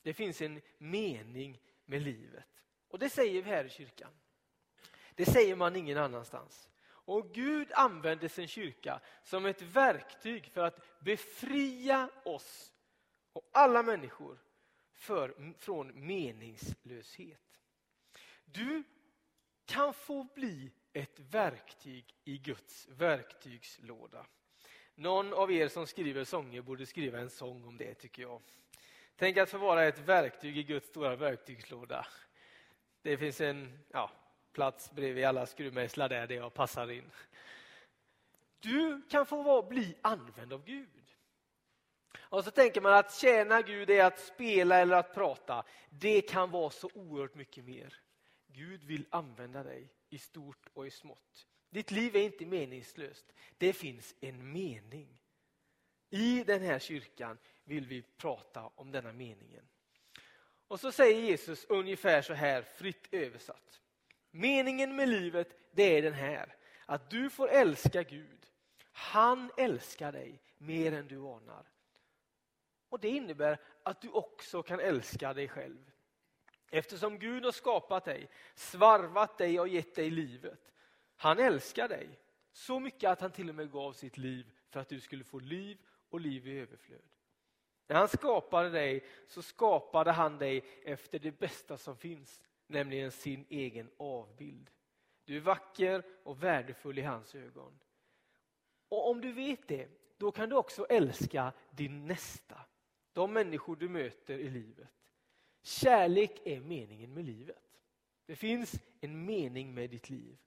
Det 0.03 0.15
finns 0.15 0.43
en 0.43 0.61
mening 0.79 1.61
med 1.85 2.03
livet. 2.03 2.45
Och 2.89 2.99
det 2.99 3.09
säger 3.09 3.43
vi 3.43 3.51
här 3.51 3.65
i 3.65 3.71
kyrkan. 3.71 4.11
Det 5.15 5.27
säger 5.27 5.57
man 5.57 5.77
ingen 5.77 5.99
annanstans. 5.99 6.69
Och 7.07 7.35
Gud 7.35 7.73
använder 7.73 8.29
sin 8.29 8.49
kyrka 8.49 9.01
som 9.23 9.47
ett 9.47 9.63
verktyg 9.63 10.47
för 10.47 10.61
att 10.61 11.01
befria 11.01 12.11
oss 12.25 12.73
och 13.33 13.51
alla 13.53 13.83
människor 13.83 14.39
för, 14.95 15.55
från 15.59 16.07
meningslöshet. 16.07 17.61
Du 18.45 18.83
kan 19.65 19.95
få 19.95 20.25
bli 20.25 20.73
ett 20.93 21.21
verktyg 21.21 22.15
i 22.25 22.39
Guds 22.39 22.89
verktygslåda. 22.89 24.27
Någon 24.95 25.33
av 25.33 25.53
er 25.53 25.69
som 25.69 25.87
skriver 25.87 26.25
sånger 26.25 26.63
borde 26.63 26.87
skriva 26.87 27.19
en 27.19 27.31
sång 27.31 27.65
om 27.65 27.77
det 27.77 27.95
tycker 27.95 28.23
jag. 28.23 28.43
Tänk 29.17 29.37
att 29.37 29.51
få 29.51 29.59
vara 29.59 29.85
ett 29.85 29.99
verktyg 29.99 30.59
i 30.59 30.63
Guds 30.63 30.89
stora 30.89 31.17
verktygslåda. 31.17 32.07
Det 33.03 33.17
finns 33.17 33.41
en 33.41 33.79
ja, 33.91 34.11
plats 34.57 34.91
bredvid 34.91 35.25
alla 35.25 35.47
skruvmejslar 35.47 36.09
där, 36.09 36.27
där 36.27 36.35
jag 36.37 36.55
passar 36.55 36.91
in. 36.91 37.11
Du 38.61 39.03
kan 39.11 39.27
få 39.27 39.43
vara, 39.43 39.63
bli 39.63 39.97
använd 40.03 40.53
av 40.53 40.65
Gud. 40.65 40.89
Och 42.19 42.45
så 42.45 42.51
tänker 42.51 42.81
man 42.81 42.95
att 42.95 43.15
tjäna 43.15 43.63
Gud 43.63 43.91
är 43.91 44.05
att 44.05 44.21
spela 44.21 44.79
eller 44.79 44.97
att 44.97 45.15
prata. 45.15 45.65
Det 45.91 46.21
kan 46.21 46.51
vara 46.51 46.71
så 46.71 46.91
oerhört 46.95 47.35
mycket 47.35 47.65
mer. 47.65 48.01
Gud 48.47 48.85
vill 48.85 49.07
använda 49.11 49.63
dig 49.63 49.89
i 50.11 50.19
stort 50.19 50.69
och 50.75 50.87
i 50.87 50.91
smått. 50.91 51.47
Ditt 51.71 51.91
liv 51.91 52.17
är 52.17 52.21
inte 52.21 52.47
meningslöst. 52.47 53.33
Det 53.59 53.73
finns 53.73 54.15
en 54.21 54.53
mening. 54.53 55.23
I 56.11 56.45
den 56.45 56.63
här 56.63 56.79
kyrkan 56.79 57.39
vill 57.65 57.87
vi 57.87 58.03
prata 58.03 58.71
om 58.75 58.93
denna 58.93 59.13
meningen. 59.13 59.69
Och 60.69 60.81
så 60.81 60.93
säger 60.93 61.21
Jesus 61.21 61.65
ungefär 61.65 62.23
så 62.23 62.35
här, 62.35 62.63
fritt 62.63 63.09
översatt. 63.11 63.81
Meningen 64.31 64.97
med 64.97 65.09
livet, 65.09 65.57
det 65.71 65.99
är 65.99 66.03
den 66.03 66.15
här. 66.15 66.57
Att 66.87 67.11
du 67.11 67.31
får 67.31 67.49
älska 67.49 68.03
Gud. 68.03 68.47
Han 68.93 69.51
älskar 69.57 70.13
dig 70.13 70.43
mer 70.59 70.93
än 70.93 71.09
du 71.09 71.19
anar. 71.19 71.71
Och 72.89 73.01
Det 73.01 73.09
innebär 73.09 73.61
att 73.83 74.01
du 74.01 74.09
också 74.09 74.63
kan 74.63 74.81
älska 74.81 75.35
dig 75.35 75.49
själv. 75.49 75.91
Eftersom 76.71 77.19
Gud 77.19 77.45
har 77.45 77.53
skapat 77.53 78.05
dig, 78.05 78.31
svarvat 78.55 79.39
dig 79.39 79.61
och 79.61 79.69
gett 79.69 79.95
dig 79.95 80.11
livet. 80.11 80.73
Han 81.17 81.39
älskar 81.39 81.89
dig 81.89 82.21
så 82.53 82.81
mycket 82.81 83.11
att 83.11 83.21
han 83.21 83.31
till 83.31 83.49
och 83.49 83.55
med 83.55 83.71
gav 83.71 83.93
sitt 83.93 84.19
liv 84.19 84.47
för 84.71 84.81
att 84.81 84.89
du 84.89 85.01
skulle 85.01 85.25
få 85.25 85.39
liv 85.39 85.79
och 86.11 86.21
liv 86.21 86.49
i 86.49 86.59
överflöd. 86.59 87.03
När 87.87 87.97
han 87.97 88.09
skapade 88.09 88.71
dig 88.71 89.05
så 89.27 89.43
skapade 89.43 90.13
han 90.13 90.39
dig 90.39 90.65
efter 90.85 91.19
det 91.19 91.39
bästa 91.39 91.77
som 91.77 91.97
finns, 91.97 92.41
nämligen 92.67 93.13
sin 93.13 93.47
egen 93.49 93.91
avbild. 93.97 94.71
Du 95.25 95.37
är 95.37 95.41
vacker 95.41 96.03
och 96.23 96.43
värdefull 96.43 96.99
i 96.99 97.03
hans 97.03 97.35
ögon. 97.35 97.79
Och 98.89 99.11
om 99.11 99.21
du 99.21 99.33
vet 99.33 99.69
det, 99.69 99.89
då 100.17 100.33
kan 100.33 100.49
du 100.49 100.57
också 100.57 100.87
älska 100.87 101.53
din 101.71 102.07
nästa. 102.07 102.61
De 103.13 103.33
människor 103.33 103.77
du 103.77 103.89
möter 103.89 104.39
i 104.39 104.51
livet. 104.51 104.89
Kärlek 105.63 106.41
är 106.45 106.61
meningen 106.61 107.15
med 107.15 107.25
livet. 107.25 107.81
Det 108.27 108.37
finns 108.37 108.81
en 109.01 109.25
mening 109.25 109.75
med 109.75 109.91
ditt 109.91 110.11
liv. 110.11 110.39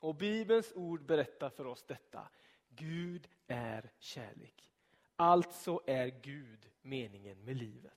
Och 0.00 0.14
Bibelns 0.14 0.72
ord 0.74 1.04
berättar 1.04 1.50
för 1.50 1.64
oss 1.66 1.84
detta. 1.84 2.28
Gud 2.68 3.28
är 3.46 3.90
kärlek. 3.98 4.72
Alltså 5.16 5.80
är 5.86 6.06
Gud 6.06 6.70
meningen 6.82 7.44
med 7.44 7.56
livet. 7.56 7.92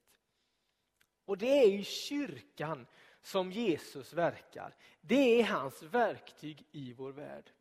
Och 1.26 1.38
det 1.38 1.64
är 1.64 1.68
i 1.68 1.84
kyrkan 1.84 2.88
som 3.22 3.52
Jesus 3.52 4.14
verkar. 4.14 4.76
Det 5.02 5.42
är 5.42 5.44
hans 5.44 5.84
verktyg 5.84 6.66
i 6.72 6.94
vår 6.94 7.12
värld. 7.12 7.52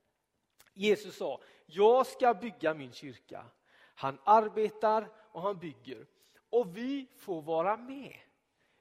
Jesus 0.73 1.17
sa, 1.17 1.40
jag 1.67 2.07
ska 2.07 2.35
bygga 2.35 2.75
min 2.75 2.93
kyrka. 2.93 3.45
Han 3.95 4.19
arbetar 4.25 5.09
och 5.33 5.43
han 5.43 5.59
bygger. 5.59 6.07
Och 6.50 6.76
vi 6.76 7.07
får 7.19 7.43
vara 7.43 7.76
med. 7.76 8.17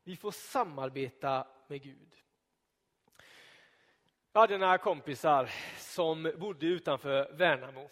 Vi 0.03 0.15
får 0.15 0.31
samarbeta 0.31 1.47
med 1.67 1.81
Gud. 1.81 2.15
Jag 4.33 4.41
hade 4.41 4.57
några 4.57 4.77
kompisar 4.77 5.49
som 5.77 6.33
bodde 6.37 6.65
utanför 6.65 7.31
Värnamo. 7.33 7.89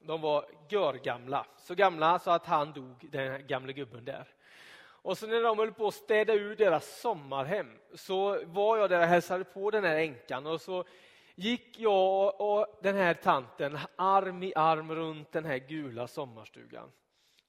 De 0.00 0.20
var 0.20 0.50
görgamla, 0.68 1.46
så 1.56 1.74
gamla 1.74 2.18
så 2.18 2.30
att 2.30 2.46
han 2.46 2.72
dog, 2.72 3.08
den 3.10 3.46
gamle 3.46 3.72
gubben 3.72 4.04
där. 4.04 4.28
Och 5.06 5.18
så 5.18 5.26
när 5.26 5.42
de 5.42 5.58
höll 5.58 5.72
på 5.72 5.86
att 5.86 5.94
städa 5.94 6.34
ur 6.34 6.56
deras 6.56 7.00
sommarhem 7.00 7.78
så 7.94 8.44
var 8.44 8.76
jag 8.76 8.90
där 8.90 9.00
och 9.00 9.06
hälsade 9.06 9.44
på 9.44 9.70
den 9.70 9.84
här 9.84 9.96
änkan 9.96 10.46
och 10.46 10.60
så 10.60 10.84
gick 11.34 11.78
jag 11.78 12.40
och 12.40 12.66
den 12.82 12.96
här 12.96 13.14
tanten 13.14 13.78
arm 13.96 14.42
i 14.42 14.52
arm 14.54 14.94
runt 14.94 15.32
den 15.32 15.44
här 15.44 15.58
gula 15.58 16.08
sommarstugan. 16.08 16.92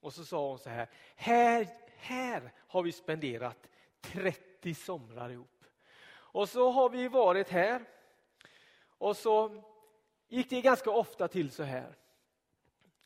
Och 0.00 0.12
så 0.12 0.24
sa 0.24 0.48
hon 0.48 0.58
så 0.58 0.70
här, 0.70 0.88
här, 1.16 1.66
här 1.96 2.52
har 2.68 2.82
vi 2.82 2.92
spenderat 2.92 3.68
30 4.00 4.74
somrar 4.74 5.30
ihop. 5.30 5.64
Och 6.10 6.48
så 6.48 6.70
har 6.70 6.88
vi 6.88 7.08
varit 7.08 7.48
här 7.48 7.84
och 8.98 9.16
så 9.16 9.62
gick 10.28 10.50
det 10.50 10.60
ganska 10.60 10.90
ofta 10.90 11.28
till 11.28 11.50
så 11.50 11.62
här 11.62 11.96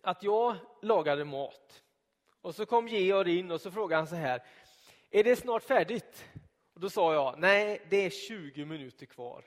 att 0.01 0.23
jag 0.23 0.57
lagade 0.83 1.25
mat 1.25 1.82
och 2.43 2.55
så 2.55 2.67
kom 2.67 2.89
Georg 2.89 3.39
in 3.39 3.51
och 3.51 3.61
så 3.61 3.71
frågade 3.71 4.01
han 4.01 4.07
så 4.07 4.15
här, 4.15 4.43
är 5.11 5.25
det 5.25 5.37
snart 5.37 5.63
färdigt? 5.63 6.25
Och 6.75 6.81
Då 6.81 6.91
sa 6.91 7.15
jag, 7.15 7.39
nej 7.39 7.83
det 7.91 8.07
är 8.07 8.11
20 8.11 8.65
minuter 8.65 9.07
kvar. 9.07 9.45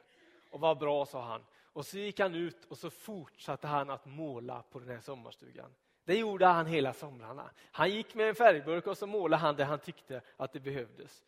Och 0.50 0.60
vad 0.60 0.78
bra, 0.78 1.06
sa 1.06 1.22
han. 1.22 1.42
Och 1.64 1.86
så 1.86 1.98
gick 1.98 2.20
han 2.20 2.36
ut 2.36 2.66
och 2.66 2.78
så 2.78 2.90
fortsatte 2.90 3.68
han 3.68 3.90
att 3.90 4.06
måla 4.06 4.62
på 4.62 4.80
den 4.80 4.90
här 4.90 5.00
sommarstugan. 5.00 5.74
Det 6.06 6.18
gjorde 6.18 6.46
han 6.46 6.66
hela 6.66 6.94
somrarna. 6.94 7.50
Han 7.72 7.90
gick 7.90 8.16
med 8.16 8.30
en 8.30 8.36
färgburk 8.36 8.88
och 8.88 8.98
så 8.98 9.08
målade 9.08 9.42
han 9.42 9.56
det 9.56 9.64
han 9.64 9.80
tyckte 9.80 10.22
att 10.38 10.54
det 10.54 10.60
behövdes. 10.60 11.24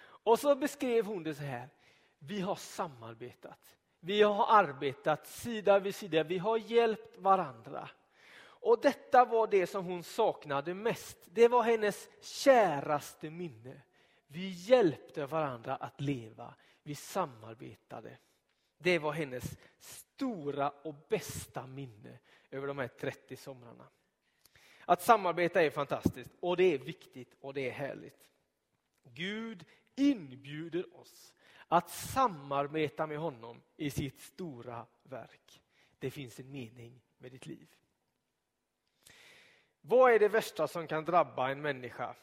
Och 0.00 0.38
så 0.38 0.54
beskrev 0.54 1.06
hon 1.06 1.22
det 1.22 1.34
så 1.34 1.42
här. 1.42 1.68
Vi 2.18 2.40
har 2.40 2.54
samarbetat. 2.54 3.76
Vi 4.00 4.22
har 4.22 4.46
arbetat 4.48 5.26
sida 5.26 5.78
vid 5.78 5.94
sida. 5.94 6.22
Vi 6.22 6.38
har 6.38 6.56
hjälpt 6.56 7.18
varandra. 7.18 7.88
Och 8.60 8.80
detta 8.80 9.24
var 9.24 9.46
det 9.46 9.66
som 9.66 9.84
hon 9.84 10.02
saknade 10.02 10.74
mest. 10.74 11.18
Det 11.24 11.48
var 11.48 11.62
hennes 11.62 12.08
käraste 12.20 13.30
minne. 13.30 13.82
Vi 14.26 14.48
hjälpte 14.48 15.26
varandra 15.26 15.76
att 15.76 16.00
leva. 16.00 16.54
Vi 16.82 16.94
samarbetade. 16.94 18.18
Det 18.78 18.98
var 18.98 19.12
hennes 19.12 19.58
stora 19.78 20.70
och 20.70 20.94
bästa 21.08 21.66
minne 21.66 22.18
över 22.50 22.66
de 22.66 22.78
här 22.78 22.88
30 22.88 23.36
somrarna. 23.36 23.88
Att 24.84 25.02
samarbeta 25.02 25.62
är 25.62 25.70
fantastiskt 25.70 26.30
och 26.40 26.56
det 26.56 26.74
är 26.74 26.78
viktigt 26.78 27.34
och 27.40 27.54
det 27.54 27.68
är 27.68 27.72
härligt. 27.72 28.30
Gud 29.02 29.64
inbjuder 29.96 30.96
oss 31.00 31.34
att 31.68 31.90
samarbeta 31.90 33.06
med 33.06 33.18
honom 33.18 33.62
i 33.76 33.90
sitt 33.90 34.20
stora 34.20 34.86
verk. 35.02 35.62
Det 35.98 36.10
finns 36.10 36.40
en 36.40 36.50
mening 36.50 37.02
med 37.18 37.32
ditt 37.32 37.46
liv. 37.46 37.68
Vad 39.88 40.12
är 40.12 40.18
det 40.18 40.28
värsta 40.28 40.68
som 40.68 40.86
kan 40.86 41.04
drabba 41.04 41.50
en 41.50 41.62
människa? 41.62 42.14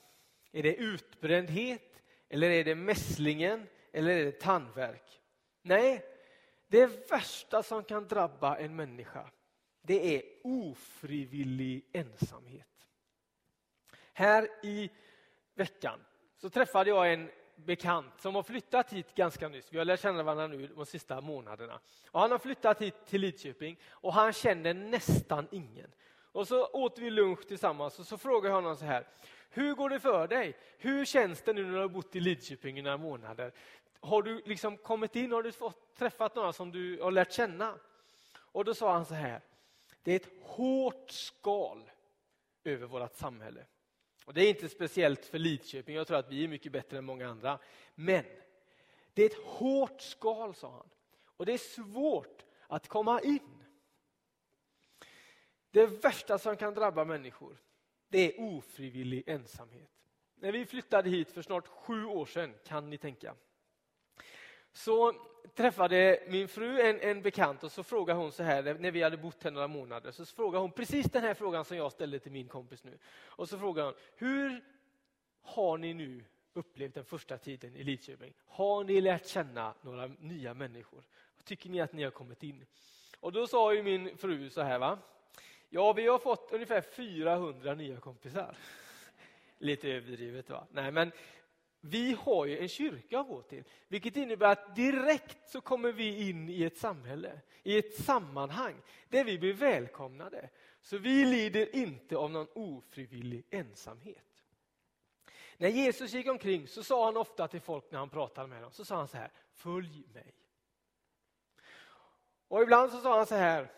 Är 0.52 0.64
det 0.64 0.76
utbrändhet 0.76 2.02
eller 2.30 2.50
är 2.50 2.64
det 2.64 2.76
mässlingen 2.76 3.68
eller 3.92 4.12
är 4.12 4.26
det 4.26 4.40
tandvärk? 4.40 5.22
Nej, 5.62 6.06
det 6.68 7.12
värsta 7.12 7.64
som 7.64 7.84
kan 7.84 8.08
drabba 8.08 8.58
en 8.58 8.76
människa 8.76 9.30
det 9.86 10.16
är 10.16 10.22
ofrivillig 10.44 11.86
ensamhet. 11.94 12.88
Här 14.14 14.50
i 14.64 14.90
veckan 15.54 16.00
så 16.38 16.50
träffade 16.50 16.90
jag 16.90 17.14
en 17.14 17.30
bekant 17.56 18.22
som 18.22 18.36
har 18.36 18.44
flyttat 18.44 18.94
hit 18.94 19.16
ganska 19.16 19.48
nyss. 19.48 19.74
Vi 19.74 19.78
har 19.78 19.86
lärt 19.86 20.02
känna 20.02 20.24
varandra 20.24 20.48
nu 20.48 20.68
de 20.68 20.86
sista 20.86 21.22
månaderna. 21.22 21.80
Och 22.12 22.20
han 22.20 22.32
har 22.32 22.40
flyttat 22.40 22.82
hit 22.82 23.06
till 23.06 23.22
Lidköping 23.22 23.80
och 23.90 24.14
han 24.14 24.34
känner 24.34 24.74
nästan 24.74 25.48
ingen. 25.52 25.92
Och 26.36 26.48
så 26.48 26.66
åt 26.66 27.00
vi 27.00 27.10
lunch 27.10 27.48
tillsammans 27.48 28.00
och 28.00 28.08
så 28.08 28.18
frågade 28.18 28.48
jag 28.48 28.56
honom 28.56 28.78
så 28.78 28.86
här. 28.86 29.08
Hur 29.50 29.74
går 29.74 29.90
det 29.90 30.00
för 30.00 30.28
dig? 30.28 30.58
Hur 30.78 31.06
känns 31.06 31.42
det 31.42 31.54
nu 31.54 31.66
när 31.66 31.74
du 31.74 31.80
har 31.80 31.88
bott 31.88 32.16
i 32.16 32.20
Lidköping 32.20 32.80
i 32.80 32.82
några 32.82 32.98
månader? 32.98 33.54
Har 34.00 34.22
du 34.22 34.42
liksom 34.46 34.78
kommit 34.78 35.16
in, 35.16 35.32
har 35.32 35.44
du 35.44 35.52
fått, 35.52 35.96
träffat 35.96 36.36
några 36.36 36.54
som 36.54 36.72
du 36.72 37.02
har 37.02 37.12
lärt 37.12 37.32
känna? 37.32 37.80
Och 38.38 38.66
då 38.66 38.74
sa 38.74 38.94
han 38.94 39.06
så 39.06 39.14
här, 39.14 39.42
det 40.04 40.12
är 40.12 40.16
ett 40.16 40.30
hårt 40.42 41.12
skal 41.12 41.92
över 42.64 42.88
vårt 42.88 43.16
samhälle. 43.16 43.66
Och 44.26 44.34
Det 44.34 44.42
är 44.42 44.50
inte 44.50 44.70
speciellt 44.70 45.26
för 45.26 45.40
Lidköping, 45.40 45.96
jag 45.96 46.08
tror 46.08 46.18
att 46.18 46.32
vi 46.32 46.44
är 46.44 46.48
mycket 46.48 46.72
bättre 46.72 46.98
än 46.98 47.06
många 47.06 47.30
andra. 47.30 47.60
Men 47.96 48.24
det 49.14 49.22
är 49.22 49.30
ett 49.30 49.46
hårt 49.46 50.02
skal, 50.02 50.56
sa 50.56 50.72
han. 50.72 50.90
Och 51.38 51.46
det 51.46 51.54
är 51.54 51.58
svårt 51.58 52.46
att 52.68 52.88
komma 52.88 53.22
in. 53.22 53.55
Det 55.76 55.86
värsta 55.86 56.38
som 56.38 56.58
kan 56.58 56.74
drabba 56.74 57.06
människor, 57.06 57.58
det 58.10 58.20
är 58.20 58.42
ofrivillig 58.42 59.24
ensamhet. 59.28 59.90
När 60.36 60.52
vi 60.52 60.66
flyttade 60.66 61.10
hit 61.10 61.32
för 61.32 61.42
snart 61.42 61.68
sju 61.68 62.06
år 62.06 62.26
sedan, 62.26 62.54
kan 62.66 62.90
ni 62.90 62.98
tänka, 62.98 63.36
så 64.72 65.14
träffade 65.56 66.24
min 66.28 66.48
fru 66.48 66.82
en, 66.82 67.00
en 67.00 67.22
bekant 67.22 67.64
och 67.64 67.72
så 67.72 67.84
frågade 67.84 68.20
hon 68.20 68.32
så 68.32 68.44
här, 68.44 68.74
när 68.74 68.92
vi 68.92 69.04
hade 69.04 69.18
bott 69.18 69.44
här 69.44 69.52
några 69.52 69.68
månader, 69.68 70.12
så 70.12 70.26
frågade 70.26 70.62
hon 70.62 70.72
precis 70.72 71.06
den 71.06 71.24
här 71.24 71.34
frågan 71.34 71.66
som 71.66 71.78
jag 71.78 71.92
ställde 71.92 72.20
till 72.20 72.32
min 72.32 72.48
kompis 72.48 72.84
nu. 72.84 72.98
Och 73.26 73.50
så 73.50 73.60
frågade 73.60 73.88
hon, 73.88 73.96
hur 74.16 74.64
har 75.42 75.78
ni 75.78 75.94
nu 75.94 76.24
upplevt 76.54 76.94
den 76.94 77.06
första 77.06 77.38
tiden 77.38 77.76
i 77.76 77.84
Lidköping? 77.84 78.34
Har 78.46 78.84
ni 78.84 79.02
lärt 79.02 79.28
känna 79.28 79.74
några 79.82 80.08
nya 80.08 80.54
människor? 80.54 81.04
Tycker 81.44 81.70
ni 81.70 81.82
att 81.82 81.94
ni 81.94 82.04
har 82.04 82.12
kommit 82.12 82.44
in? 82.44 82.66
Och 83.20 83.32
då 83.32 83.48
sa 83.48 83.74
ju 83.74 83.84
min 83.84 84.18
fru 84.18 84.50
så 84.50 84.62
här, 84.62 84.80
va? 84.80 85.00
Ja, 85.76 85.94
vi 85.94 86.08
har 86.08 86.20
fått 86.20 86.52
ungefär 86.52 86.82
400 86.82 87.76
nya 87.76 88.00
kompisar. 88.00 88.58
Lite 89.58 89.90
överdrivet 89.90 90.50
va? 90.50 90.68
Nej, 90.72 90.92
men 90.92 91.12
vi 91.82 92.18
har 92.20 92.46
ju 92.46 92.60
en 92.60 92.68
kyrka 92.68 93.20
att 93.20 93.28
gå 93.28 93.42
till, 93.42 93.64
vilket 93.88 94.16
innebär 94.16 94.52
att 94.52 94.76
direkt 94.76 95.50
så 95.50 95.62
kommer 95.62 95.92
vi 95.92 96.30
in 96.30 96.50
i 96.50 96.64
ett 96.64 96.78
samhälle, 96.78 97.42
i 97.64 97.78
ett 97.78 97.96
sammanhang 98.04 98.76
där 99.10 99.24
vi 99.24 99.40
blir 99.40 99.54
välkomnade. 99.54 100.50
Så 100.82 100.98
vi 100.98 101.26
lider 101.26 101.76
inte 101.76 102.18
av 102.18 102.32
någon 102.32 102.48
ofrivillig 102.54 103.46
ensamhet. 103.50 104.44
När 105.58 105.70
Jesus 105.70 106.14
gick 106.14 106.28
omkring 106.28 106.68
så 106.68 106.84
sa 106.84 107.06
han 107.06 107.18
ofta 107.18 107.48
till 107.48 107.62
folk 107.62 107.92
när 107.92 108.00
han 108.00 108.10
pratade 108.10 108.48
med 108.48 108.62
dem, 108.62 108.72
så 108.72 108.86
sa 108.86 108.96
han 108.96 109.08
så 109.08 109.18
här, 109.18 109.32
följ 109.54 110.04
mig. 110.14 110.34
Och 112.48 112.62
ibland 112.62 112.92
så 112.92 113.02
sa 113.02 113.18
han 113.18 113.26
så 113.26 113.36
här, 113.36 113.72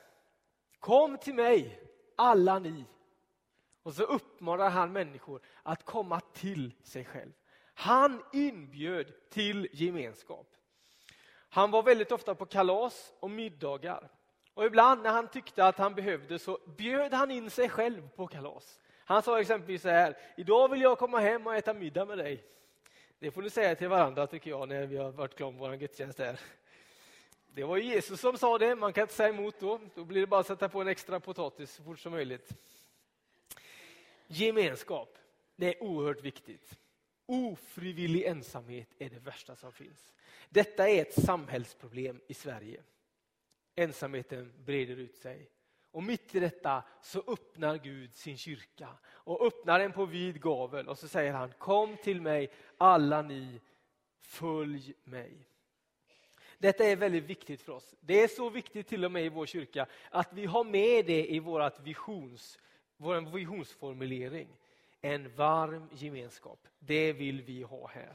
kom 0.79 1.17
till 1.17 1.33
mig 1.33 1.86
alla 2.17 2.59
ni. 2.59 2.85
Och 3.83 3.93
så 3.93 4.03
uppmanar 4.03 4.69
han 4.69 4.93
människor 4.93 5.41
att 5.63 5.83
komma 5.83 6.19
till 6.19 6.73
sig 6.83 7.05
själv. 7.05 7.31
Han 7.73 8.23
inbjöd 8.33 9.13
till 9.29 9.67
gemenskap. 9.73 10.47
Han 11.49 11.71
var 11.71 11.83
väldigt 11.83 12.11
ofta 12.11 12.35
på 12.35 12.45
kalas 12.45 13.13
och 13.19 13.31
middagar. 13.31 14.09
Och 14.53 14.65
ibland 14.65 15.03
när 15.03 15.09
han 15.09 15.27
tyckte 15.27 15.65
att 15.65 15.77
han 15.77 15.95
behövde 15.95 16.39
så 16.39 16.59
bjöd 16.77 17.13
han 17.13 17.31
in 17.31 17.49
sig 17.49 17.69
själv 17.69 18.09
på 18.09 18.27
kalas. 18.27 18.79
Han 19.05 19.23
sa 19.23 19.41
exempelvis 19.41 19.81
så 19.81 19.89
här, 19.89 20.17
idag 20.37 20.71
vill 20.71 20.81
jag 20.81 20.97
komma 20.97 21.19
hem 21.19 21.47
och 21.47 21.55
äta 21.55 21.73
middag 21.73 22.05
med 22.05 22.17
dig. 22.17 22.43
Det 23.19 23.31
får 23.31 23.41
ni 23.41 23.49
säga 23.49 23.75
till 23.75 23.87
varandra 23.87 24.27
tycker 24.27 24.49
jag 24.49 24.69
när 24.69 24.85
vi 24.85 24.97
har 24.97 25.11
varit 25.11 25.35
klara 25.35 25.51
med 25.51 25.59
vår 25.59 25.75
gudstjänst 25.75 26.19
här. 26.19 26.39
Det 27.57 27.63
var 27.63 27.77
Jesus 27.77 28.21
som 28.21 28.37
sa 28.37 28.57
det, 28.57 28.75
man 28.75 28.93
kan 28.93 29.01
inte 29.01 29.13
säga 29.13 29.29
emot 29.29 29.59
då. 29.59 29.79
Då 29.95 30.05
blir 30.05 30.21
det 30.21 30.27
bara 30.27 30.39
att 30.39 30.47
sätta 30.47 30.69
på 30.69 30.81
en 30.81 30.87
extra 30.87 31.19
potatis 31.19 31.71
så 31.71 31.83
fort 31.83 31.99
som 31.99 32.11
möjligt. 32.11 32.53
Gemenskap, 34.27 35.17
det 35.55 35.75
är 35.75 35.83
oerhört 35.83 36.21
viktigt. 36.21 36.77
Ofrivillig 37.25 38.23
ensamhet 38.23 38.87
är 38.99 39.09
det 39.09 39.19
värsta 39.19 39.55
som 39.55 39.71
finns. 39.71 40.13
Detta 40.49 40.89
är 40.89 41.01
ett 41.01 41.23
samhällsproblem 41.23 42.21
i 42.27 42.33
Sverige. 42.33 42.81
Ensamheten 43.75 44.53
breder 44.65 44.95
ut 44.95 45.15
sig. 45.15 45.49
Och 45.91 46.03
mitt 46.03 46.35
i 46.35 46.39
detta 46.39 46.83
så 47.01 47.23
öppnar 47.27 47.77
Gud 47.77 48.15
sin 48.15 48.37
kyrka 48.37 48.89
och 49.05 49.47
öppnar 49.47 49.79
den 49.79 49.91
på 49.91 50.05
vid 50.05 50.41
gavel 50.41 50.87
och 50.87 50.97
så 50.97 51.07
säger 51.07 51.33
han 51.33 51.53
Kom 51.57 51.97
till 51.97 52.21
mig 52.21 52.51
alla 52.77 53.21
ni, 53.21 53.61
följ 54.19 54.93
mig. 55.03 55.47
Detta 56.57 56.83
är 56.83 56.95
väldigt 56.95 57.23
viktigt 57.23 57.61
för 57.61 57.71
oss. 57.71 57.95
Det 57.99 58.23
är 58.23 58.27
så 58.27 58.49
viktigt 58.49 58.87
till 58.87 59.05
och 59.05 59.11
med 59.11 59.25
i 59.25 59.29
vår 59.29 59.45
kyrka 59.45 59.85
att 60.09 60.33
vi 60.33 60.45
har 60.45 60.63
med 60.63 61.05
det 61.05 61.33
i 61.33 61.39
vårt 61.39 61.79
visions, 61.79 62.59
vår 62.97 63.31
visionsformulering. 63.31 64.47
En 65.01 65.35
varm 65.35 65.89
gemenskap. 65.91 66.59
Det 66.79 67.13
vill 67.13 67.41
vi 67.41 67.61
ha 67.61 67.87
här. 67.87 68.13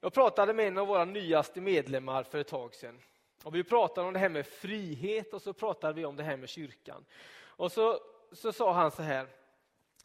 Jag 0.00 0.12
pratade 0.12 0.54
med 0.54 0.68
en 0.68 0.78
av 0.78 0.86
våra 0.86 1.04
nyaste 1.04 1.60
medlemmar 1.60 2.22
för 2.22 2.38
ett 2.38 2.48
tag 2.48 2.74
sedan. 2.74 3.00
Och 3.42 3.54
vi 3.54 3.64
pratade 3.64 4.06
om 4.06 4.12
det 4.12 4.18
här 4.18 4.28
med 4.28 4.46
frihet 4.46 5.34
och 5.34 5.42
så 5.42 5.52
pratade 5.52 5.94
vi 5.94 6.04
om 6.04 6.16
det 6.16 6.22
här 6.22 6.36
med 6.36 6.48
kyrkan. 6.48 7.04
Och 7.36 7.72
så, 7.72 8.00
så 8.32 8.52
sa 8.52 8.72
han 8.72 8.90
så 8.90 9.02
här. 9.02 9.26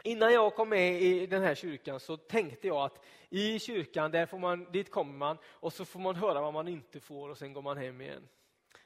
Innan 0.04 0.34
jag 0.34 0.56
kom 0.56 0.70
med 0.70 1.02
i 1.02 1.28
den 1.28 1.44
här 1.44 1.56
kyrkan 1.56 2.00
så 2.00 2.18
tänkte 2.18 2.68
jag 2.68 2.78
att 2.86 3.06
i 3.30 3.60
kyrkan, 3.60 4.12
där 4.12 4.26
får 4.26 4.40
man, 4.40 4.72
dit 4.72 4.92
kommer 4.92 5.14
man 5.14 5.38
och 5.46 5.74
så 5.74 5.86
får 5.86 6.00
man 6.00 6.16
höra 6.16 6.42
vad 6.42 6.54
man 6.54 6.68
inte 6.68 7.00
får 7.00 7.30
och 7.30 7.38
sen 7.38 7.54
går 7.54 7.62
man 7.62 7.78
hem 7.78 8.02
igen. 8.02 8.28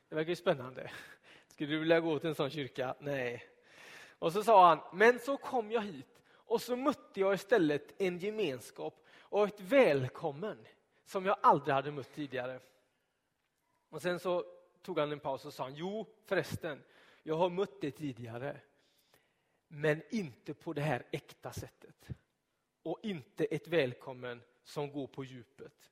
Det 0.09 0.15
verkar 0.15 0.29
ju 0.29 0.35
spännande. 0.35 0.91
Skulle 1.47 1.69
du 1.69 1.79
vilja 1.79 1.99
gå 1.99 2.19
till 2.19 2.29
en 2.29 2.35
sån 2.35 2.49
kyrka? 2.49 2.95
Nej. 2.99 3.43
Och 4.19 4.33
så 4.33 4.43
sa 4.43 4.67
han, 4.67 4.79
men 4.93 5.19
så 5.19 5.37
kom 5.37 5.71
jag 5.71 5.81
hit 5.81 6.21
och 6.31 6.61
så 6.61 6.75
mötte 6.75 7.19
jag 7.19 7.33
istället 7.33 8.01
en 8.01 8.19
gemenskap 8.19 9.05
och 9.19 9.47
ett 9.47 9.61
välkommen 9.61 10.67
som 11.05 11.25
jag 11.25 11.37
aldrig 11.41 11.75
hade 11.75 11.91
mött 11.91 12.13
tidigare. 12.13 12.59
Och 13.89 14.01
sen 14.01 14.19
så 14.19 14.45
tog 14.81 14.99
han 14.99 15.11
en 15.11 15.19
paus 15.19 15.45
och 15.45 15.53
sa, 15.53 15.69
jo 15.69 16.05
förresten, 16.25 16.83
jag 17.23 17.35
har 17.35 17.49
mött 17.49 17.81
det 17.81 17.91
tidigare. 17.91 18.59
Men 19.75 20.01
inte 20.09 20.53
på 20.53 20.73
det 20.73 20.81
här 20.81 21.03
äkta 21.11 21.53
sättet. 21.53 22.07
Och 22.83 22.99
inte 23.03 23.45
ett 23.45 23.67
välkommen 23.67 24.41
som 24.63 24.91
går 24.91 25.07
på 25.07 25.23
djupet. 25.23 25.91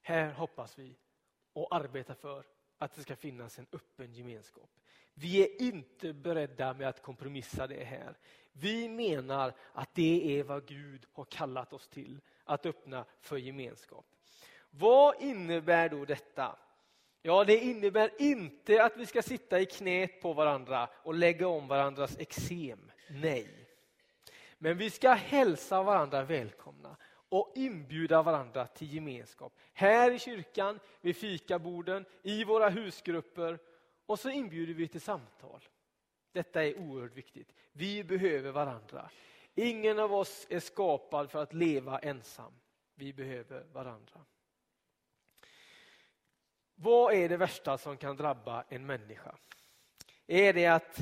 Här 0.00 0.32
hoppas 0.32 0.78
vi 0.78 0.96
och 1.52 1.74
arbetar 1.76 2.14
för 2.14 2.44
att 2.78 2.94
det 2.94 3.02
ska 3.02 3.16
finnas 3.16 3.58
en 3.58 3.66
öppen 3.72 4.12
gemenskap. 4.12 4.70
Vi 5.14 5.42
är 5.42 5.62
inte 5.62 6.12
beredda 6.12 6.74
med 6.74 6.88
att 6.88 7.02
kompromissa 7.02 7.66
det 7.66 7.84
här. 7.84 8.18
Vi 8.52 8.88
menar 8.88 9.54
att 9.72 9.94
det 9.94 10.38
är 10.38 10.44
vad 10.44 10.66
Gud 10.66 11.06
har 11.12 11.24
kallat 11.24 11.72
oss 11.72 11.88
till, 11.88 12.20
att 12.44 12.66
öppna 12.66 13.04
för 13.20 13.36
gemenskap. 13.36 14.06
Vad 14.70 15.22
innebär 15.22 15.88
då 15.88 16.04
detta? 16.04 16.58
Ja, 17.26 17.44
det 17.44 17.58
innebär 17.58 18.10
inte 18.18 18.84
att 18.84 18.96
vi 18.96 19.06
ska 19.06 19.22
sitta 19.22 19.60
i 19.60 19.66
knät 19.66 20.20
på 20.20 20.32
varandra 20.32 20.88
och 21.02 21.14
lägga 21.14 21.48
om 21.48 21.68
varandras 21.68 22.18
eksem. 22.18 22.90
Nej. 23.08 23.68
Men 24.58 24.78
vi 24.78 24.90
ska 24.90 25.12
hälsa 25.12 25.82
varandra 25.82 26.22
välkomna 26.22 26.96
och 27.28 27.52
inbjuda 27.54 28.22
varandra 28.22 28.66
till 28.66 28.94
gemenskap. 28.94 29.58
Här 29.72 30.10
i 30.10 30.18
kyrkan, 30.18 30.80
vid 31.00 31.16
fikaborden, 31.16 32.04
i 32.22 32.44
våra 32.44 32.68
husgrupper 32.68 33.58
och 34.06 34.18
så 34.18 34.30
inbjuder 34.30 34.74
vi 34.74 34.88
till 34.88 35.00
samtal. 35.00 35.64
Detta 36.32 36.64
är 36.64 36.78
oerhört 36.78 37.16
viktigt. 37.16 37.52
Vi 37.72 38.04
behöver 38.04 38.50
varandra. 38.50 39.10
Ingen 39.54 39.98
av 39.98 40.14
oss 40.14 40.46
är 40.50 40.60
skapad 40.60 41.30
för 41.30 41.42
att 41.42 41.52
leva 41.52 41.98
ensam. 41.98 42.52
Vi 42.94 43.12
behöver 43.12 43.64
varandra. 43.72 44.20
Vad 46.78 47.14
är 47.14 47.28
det 47.28 47.36
värsta 47.36 47.78
som 47.78 47.96
kan 47.96 48.16
drabba 48.16 48.64
en 48.68 48.86
människa? 48.86 49.34
Är 50.26 50.52
det 50.52 50.66
att 50.66 51.00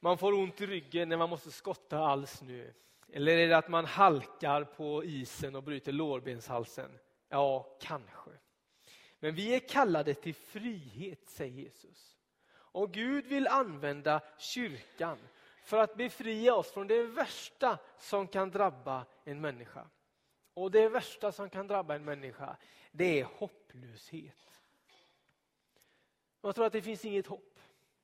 man 0.00 0.18
får 0.18 0.32
ont 0.32 0.60
i 0.60 0.66
ryggen 0.66 1.08
när 1.08 1.16
man 1.16 1.30
måste 1.30 1.50
skotta 1.50 1.98
all 1.98 2.26
snö? 2.26 2.70
Eller 3.12 3.36
är 3.36 3.48
det 3.48 3.56
att 3.56 3.68
man 3.68 3.84
halkar 3.84 4.64
på 4.64 5.04
isen 5.04 5.56
och 5.56 5.62
bryter 5.62 5.92
lårbenshalsen? 5.92 6.98
Ja, 7.28 7.76
kanske. 7.80 8.30
Men 9.18 9.34
vi 9.34 9.54
är 9.54 9.68
kallade 9.68 10.14
till 10.14 10.34
frihet, 10.34 11.28
säger 11.28 11.62
Jesus. 11.62 12.16
Och 12.52 12.92
Gud 12.92 13.26
vill 13.26 13.46
använda 13.46 14.20
kyrkan 14.38 15.18
för 15.62 15.78
att 15.78 15.96
befria 15.96 16.54
oss 16.54 16.72
från 16.72 16.86
det 16.86 17.02
värsta 17.02 17.78
som 17.98 18.28
kan 18.28 18.50
drabba 18.50 19.06
en 19.24 19.40
människa. 19.40 19.86
Och 20.54 20.70
det 20.70 20.88
värsta 20.88 21.32
som 21.32 21.50
kan 21.50 21.66
drabba 21.66 21.94
en 21.94 22.04
människa, 22.04 22.56
det 22.92 23.20
är 23.20 23.24
hopplöshet. 23.24 24.55
Man 26.46 26.54
tror 26.54 26.66
att 26.66 26.72
det 26.72 26.82
finns 26.82 27.04
inget 27.04 27.26
hopp. 27.26 27.60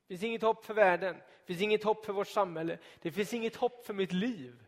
Det 0.07 0.13
finns 0.13 0.23
inget 0.23 0.41
hopp 0.41 0.65
för 0.65 0.73
världen, 0.73 1.15
det 1.15 1.45
finns 1.45 1.61
inget 1.61 1.83
hopp 1.83 2.05
för 2.05 2.13
vårt 2.13 2.27
samhälle, 2.27 2.77
det 3.01 3.11
finns 3.11 3.33
inget 3.33 3.55
hopp 3.55 3.85
för 3.85 3.93
mitt 3.93 4.11
liv. 4.11 4.65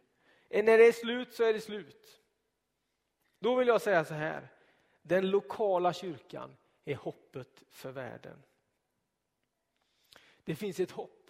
Eh, 0.49 0.65
när 0.65 0.77
det 0.77 0.88
är 0.88 0.91
slut 0.91 1.33
så 1.33 1.43
är 1.43 1.53
det 1.53 1.61
slut. 1.61 2.21
Då 3.39 3.55
vill 3.55 3.67
jag 3.67 3.81
säga 3.81 4.05
så 4.05 4.13
här, 4.13 4.47
den 5.01 5.29
lokala 5.29 5.93
kyrkan 5.93 6.57
är 6.85 6.95
hoppet 6.95 7.63
för 7.69 7.91
världen. 7.91 8.43
Det 10.43 10.55
finns 10.55 10.79
ett 10.79 10.91
hopp 10.91 11.29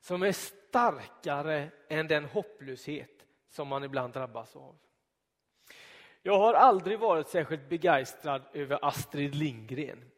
som 0.00 0.22
är 0.22 0.32
starkare 0.32 1.70
än 1.88 2.08
den 2.08 2.24
hopplöshet 2.24 3.26
som 3.48 3.68
man 3.68 3.84
ibland 3.84 4.12
drabbas 4.12 4.56
av. 4.56 4.76
Jag 6.22 6.38
har 6.38 6.54
aldrig 6.54 6.98
varit 6.98 7.28
särskilt 7.28 7.68
begeistrad 7.68 8.42
över 8.52 8.78
Astrid 8.82 9.34
Lindgren. 9.34 10.10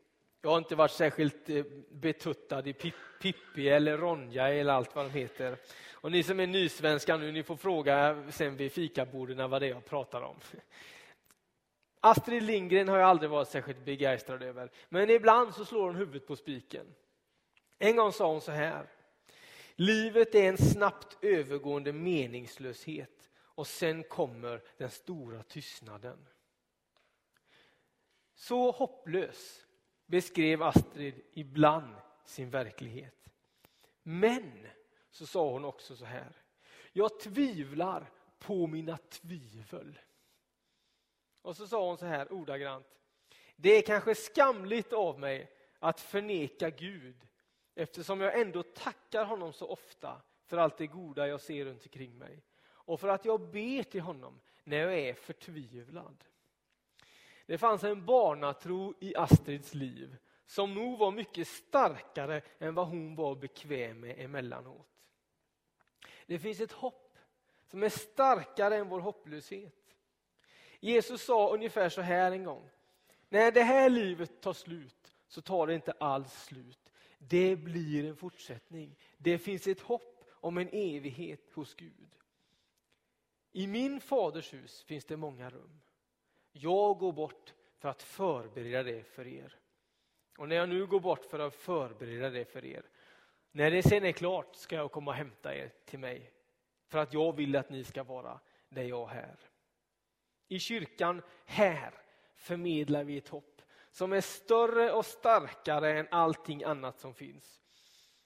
Jag 0.42 0.51
har 0.51 0.59
inte 0.59 0.77
varit 0.77 0.90
särskilt 0.90 1.51
eh, 1.51 1.64
betuttad 1.90 2.66
i 2.66 2.72
Pippi 3.20 3.68
eller 3.68 3.98
Ronja 3.98 4.48
eller 4.48 4.72
allt 4.72 4.96
vad 4.96 5.05
de 5.05 5.11
heter. 5.11 5.57
Och 5.92 6.12
ni 6.12 6.22
som 6.22 6.40
är 6.40 6.46
nysvenskar 6.46 7.18
nu, 7.18 7.33
ni 7.33 7.42
får 7.42 7.57
fråga 7.57 8.24
sen 8.31 8.57
vid 8.57 8.72
fikaborden 8.72 9.51
vad 9.51 9.62
det 9.62 9.66
är 9.66 9.70
jag 9.70 9.85
pratar 9.85 10.22
om. 10.22 10.37
Astrid 12.01 12.42
Lindgren 12.42 12.88
har 12.88 12.98
jag 12.98 13.09
aldrig 13.09 13.31
varit 13.31 13.48
särskilt 13.48 13.85
begeistrad 13.85 14.42
över, 14.42 14.70
men 14.88 15.11
ibland 15.11 15.55
så 15.55 15.64
slår 15.64 15.87
hon 15.87 15.96
huvudet 15.96 16.27
på 16.27 16.37
spiken. 16.37 16.94
En 17.79 17.96
gång 17.96 18.12
sa 18.12 18.33
hon 18.33 18.40
så 18.40 18.53
här. 18.53 18.87
Livet 19.74 20.35
är 20.35 20.48
en 20.48 20.59
snabbt 20.59 21.18
övergående 21.22 21.92
meningslöshet 21.92 23.31
och 23.40 23.66
sen 23.66 24.03
kommer 24.03 24.62
den 24.77 24.90
stora 24.90 25.42
tystnaden. 25.42 26.27
Så 28.35 28.70
hopplös 28.70 29.66
beskrev 30.09 30.62
Astrid 30.62 31.23
ibland 31.33 31.94
sin 32.25 32.51
verklighet. 32.51 33.31
Men 34.03 34.66
så 35.11 35.27
sa 35.27 35.51
hon 35.51 35.64
också 35.64 35.97
så 35.97 36.05
här. 36.05 36.33
Jag 36.92 37.21
tvivlar 37.21 38.11
på 38.38 38.66
mina 38.66 38.97
tvivel. 38.97 39.99
Och 41.42 41.57
så 41.57 41.66
sa 41.66 41.88
hon 41.88 41.99
så 41.99 42.07
här 42.07 42.33
ordagrant. 42.33 42.87
Det 43.57 43.71
är 43.71 43.83
kanske 43.83 44.14
skamligt 44.14 44.92
av 44.92 45.18
mig 45.18 45.53
att 45.79 46.01
förneka 46.01 46.71
Gud 46.71 47.16
eftersom 47.75 48.21
jag 48.21 48.40
ändå 48.40 48.62
tackar 48.62 49.25
honom 49.25 49.53
så 49.53 49.68
ofta 49.68 50.23
för 50.47 50.57
allt 50.57 50.77
det 50.77 50.87
goda 50.87 51.29
jag 51.29 51.40
ser 51.40 51.64
runt 51.64 51.83
omkring 51.83 52.18
mig 52.18 52.42
och 52.66 53.01
för 53.01 53.09
att 53.09 53.25
jag 53.25 53.40
ber 53.40 53.83
till 53.83 54.01
honom 54.01 54.40
när 54.64 54.77
jag 54.77 54.99
är 54.99 55.14
förtvivlad. 55.14 56.25
Det 57.48 57.58
fanns 57.58 57.84
en 57.84 58.04
barnatro 58.04 58.94
i 59.00 59.16
Astrids 59.16 59.74
liv 59.74 60.16
som 60.46 60.74
nog 60.74 60.98
var 60.98 61.11
mycket 61.11 61.48
starkare 61.48 62.42
än 62.58 62.74
vad 62.74 62.88
hon 62.88 63.16
var 63.16 63.34
bekväm 63.34 64.00
med 64.00 64.20
emellanåt. 64.20 65.04
Det 66.26 66.38
finns 66.38 66.61
ett 66.61 66.72
hopp 66.72 67.18
som 67.66 67.82
är 67.82 67.88
starkare 67.88 68.76
än 68.76 68.88
vår 68.88 69.00
hopplöshet. 69.00 69.96
Jesus 70.80 71.24
sa 71.24 71.54
ungefär 71.54 71.88
så 71.88 72.00
här 72.00 72.32
en 72.32 72.44
gång. 72.44 72.70
När 73.28 73.52
det 73.52 73.62
här 73.62 73.90
livet 73.90 74.40
tar 74.40 74.52
slut 74.52 75.14
så 75.28 75.42
tar 75.42 75.66
det 75.66 75.74
inte 75.74 75.92
alls 75.92 76.44
slut. 76.44 76.92
Det 77.18 77.56
blir 77.56 78.04
en 78.04 78.16
fortsättning. 78.16 78.96
Det 79.18 79.38
finns 79.38 79.66
ett 79.66 79.80
hopp 79.80 80.24
om 80.30 80.58
en 80.58 80.68
evighet 80.68 81.52
hos 81.52 81.74
Gud. 81.74 82.16
I 83.52 83.66
min 83.66 84.00
faders 84.00 84.52
hus 84.52 84.82
finns 84.82 85.04
det 85.04 85.16
många 85.16 85.50
rum. 85.50 85.80
Jag 86.52 86.98
går 86.98 87.12
bort 87.12 87.54
för 87.78 87.88
att 87.88 88.02
förbereda 88.02 88.82
det 88.82 89.02
för 89.02 89.26
er. 89.26 89.58
Och 90.38 90.48
när 90.48 90.56
jag 90.56 90.68
nu 90.68 90.87
går 90.87 91.00
bort 91.00 91.24
för 91.24 91.38
att 91.38 91.54
förbereda 91.54 92.30
det 92.30 92.44
för 92.44 92.64
er, 92.64 92.82
när 93.52 93.70
det 93.70 93.82
sen 93.82 94.04
är 94.04 94.12
klart 94.12 94.56
ska 94.56 94.76
jag 94.76 94.92
komma 94.92 95.11
och 95.11 95.16
hämta 95.16 95.54
er 95.54 95.72
till 95.84 95.98
mig. 95.98 96.32
För 96.88 96.98
att 96.98 97.12
jag 97.12 97.37
vill 97.37 97.56
att 97.56 97.70
ni 97.70 97.84
ska 97.84 98.02
vara 98.02 98.40
där 98.68 98.82
jag 98.82 99.11
är 99.11 99.14
här. 99.14 99.38
I 100.48 100.58
kyrkan 100.58 101.22
här 101.44 101.94
förmedlar 102.34 103.04
vi 103.04 103.18
ett 103.18 103.28
hopp 103.28 103.62
som 103.90 104.12
är 104.12 104.20
större 104.20 104.92
och 104.92 105.06
starkare 105.06 105.98
än 105.98 106.08
allting 106.11 106.64
annat 106.64 106.98
som 106.98 107.14
finns. 107.14 107.61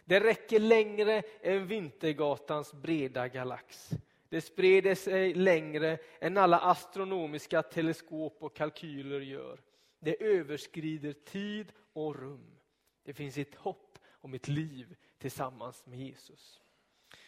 Det 0.04 0.20
räcker 0.20 0.58
längre 0.58 1.22
än 1.40 1.66
Vintergatans 1.66 2.72
breda 2.72 3.28
galax. 3.28 3.90
Det 4.33 4.40
spreder 4.40 4.95
sig 4.95 5.35
längre 5.35 5.99
än 6.21 6.37
alla 6.37 6.59
astronomiska 6.59 7.62
teleskop 7.62 8.42
och 8.42 8.57
kalkyler 8.57 9.21
gör. 9.21 9.61
Det 9.99 10.23
överskrider 10.25 11.12
tid 11.12 11.73
och 11.92 12.16
rum. 12.16 12.59
Det 13.03 13.12
finns 13.12 13.38
ett 13.38 13.55
hopp 13.55 13.99
om 14.11 14.35
ett 14.35 14.49
liv 14.49 14.97
tillsammans 15.18 15.87
med 15.87 15.99
Jesus. 15.99 16.61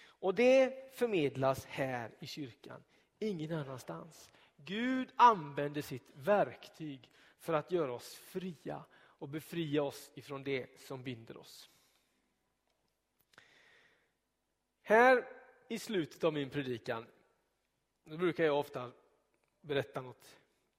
Och 0.03 0.35
det 0.35 0.95
förmedlas 0.95 1.67
här 1.67 2.11
i 2.21 2.27
kyrkan, 2.27 2.85
ingen 3.19 3.53
annanstans. 3.53 4.33
Gud 4.57 5.09
använder 5.17 5.83
sitt 5.83 6.11
verktyg 6.15 7.11
för 7.39 7.53
att 7.53 7.73
göra 7.73 7.93
oss 7.93 8.15
fria 8.15 8.85
och 8.95 9.29
befria 9.29 9.83
oss 9.83 10.11
ifrån 10.15 10.45
det 10.45 10.81
som 10.81 11.03
binder 11.03 11.37
oss. 11.37 11.71
Här 14.83 15.44
i 15.69 15.79
slutet 15.79 16.25
av 16.25 16.33
min 16.33 16.51
predikan 16.51 17.07
då 18.05 18.17
brukar 18.17 18.45
jag 18.45 18.59
ofta 18.59 18.93
berätta 19.61 20.01
något 20.01 20.37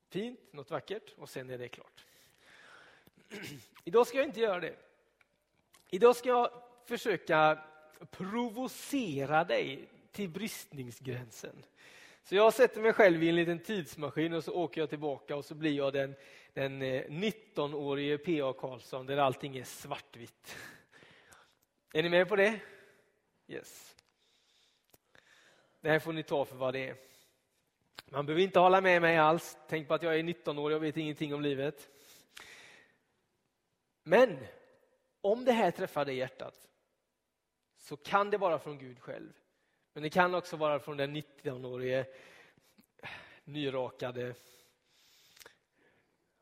fint, 0.10 0.39
något 0.54 0.71
vackert 0.71 1.13
och 1.17 1.30
sen 1.30 1.50
är 1.50 1.58
det 1.58 1.67
klart. 1.67 2.06
Idag 3.84 4.08
ska 4.08 4.17
jag 4.17 4.28
inte 4.28 4.39
göra 4.39 4.60
det. 4.60 4.76
Idag 5.89 6.15
ska 6.15 6.30
jag 6.30 6.50
försöka 6.86 7.63
provocera 8.12 9.43
dig 9.43 9.89
till 10.12 10.30
bristningsgränsen. 10.30 11.65
Så 12.24 12.36
jag 12.36 12.54
sätter 12.54 12.82
mig 12.82 12.93
själv 12.93 13.24
i 13.24 13.30
en 13.30 13.36
liten 13.36 13.60
tidsmaskin 13.60 14.34
och 14.34 14.43
så 14.43 14.54
åker 14.54 14.82
jag 14.82 14.89
tillbaka 14.89 15.36
och 15.36 15.45
så 15.45 15.56
blir 15.56 15.74
jag 15.74 15.93
den, 15.93 16.15
den 16.54 16.82
eh, 16.82 17.04
19-årige 17.04 18.17
P.A. 18.17 18.54
Karlsson 18.54 19.06
där 19.06 19.17
allting 19.17 19.58
är 19.58 19.63
svartvitt. 19.63 20.56
Är 21.93 22.04
ni 22.04 22.10
med 22.10 22.30
på 22.30 22.36
det? 22.36 22.60
Yes. 23.48 23.94
Det 25.86 25.91
här 25.91 26.00
får 26.00 26.13
ni 26.13 26.24
ta 26.24 26.45
för 26.45 26.56
vad 26.56 26.74
det 26.74 26.89
är. 26.89 26.95
Man 28.06 28.26
behöver 28.26 28.43
inte 28.43 28.60
hålla 28.60 28.82
med 28.82 29.02
mig 29.02 29.17
alls. 29.17 29.58
Tänk 29.67 29.88
på 29.88 29.93
att 29.93 30.04
jag 30.04 30.19
är 30.19 30.24
19 30.24 30.60
år 30.60 30.71
och 30.71 30.84
vet 30.84 30.98
ingenting 30.98 31.34
om 31.34 31.41
livet. 31.41 31.89
Men 34.04 34.48
om 35.21 35.45
det 35.45 35.52
här 35.52 35.71
träffar 35.71 36.06
dig 36.06 36.15
i 36.15 36.17
hjärtat 36.17 36.69
så 37.78 37.98
kan 37.98 38.30
det 38.30 38.38
vara 38.38 38.60
från 38.60 38.78
Gud 38.78 39.00
själv. 39.00 39.34
Men 39.93 40.04
det 40.04 40.10
kan 40.10 40.36
också 40.36 40.58
vara 40.58 40.80
från 40.80 40.98
den 40.98 41.15
19-årige 41.15 42.06
nyrakade, 43.43 44.36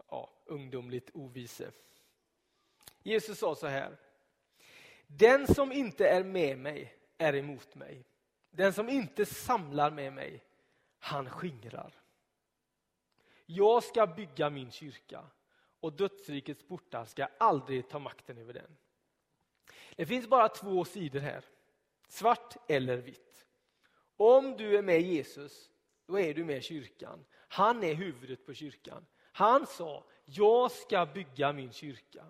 ja, 0.07 0.29
ungdomligt 0.45 1.09
ovise. 1.13 1.71
Jesus 3.01 3.39
sa 3.39 3.55
så 3.55 3.67
här. 3.67 3.97
Den 5.07 5.47
som 5.47 5.71
inte 5.71 6.07
är 6.07 6.23
med 6.23 6.57
mig 6.57 6.95
är 7.17 7.35
emot 7.35 7.75
mig. 7.75 8.03
Den 8.55 8.73
som 8.73 8.89
inte 8.89 9.25
samlar 9.25 9.91
med 9.91 10.13
mig, 10.13 10.43
han 10.99 11.29
skingrar. 11.29 11.93
Jag 13.45 13.83
ska 13.83 14.07
bygga 14.07 14.49
min 14.49 14.71
kyrka 14.71 15.25
och 15.79 15.93
dödsrikets 15.93 16.63
portar 16.63 17.05
ska 17.05 17.27
aldrig 17.39 17.89
ta 17.89 17.99
makten 17.99 18.37
över 18.37 18.53
den. 18.53 18.77
Det 19.95 20.05
finns 20.05 20.27
bara 20.27 20.49
två 20.49 20.85
sidor 20.85 21.19
här, 21.19 21.45
svart 22.07 22.55
eller 22.69 22.97
vitt. 22.97 23.45
Om 24.17 24.57
du 24.57 24.77
är 24.77 24.81
med 24.81 25.01
Jesus, 25.01 25.71
då 26.05 26.19
är 26.19 26.33
du 26.33 26.45
med 26.45 26.63
kyrkan. 26.63 27.25
Han 27.47 27.83
är 27.83 27.93
huvudet 27.93 28.45
på 28.45 28.53
kyrkan. 28.53 29.05
Han 29.31 29.67
sa, 29.67 30.05
jag 30.25 30.71
ska 30.71 31.05
bygga 31.05 31.53
min 31.53 31.71
kyrka. 31.71 32.25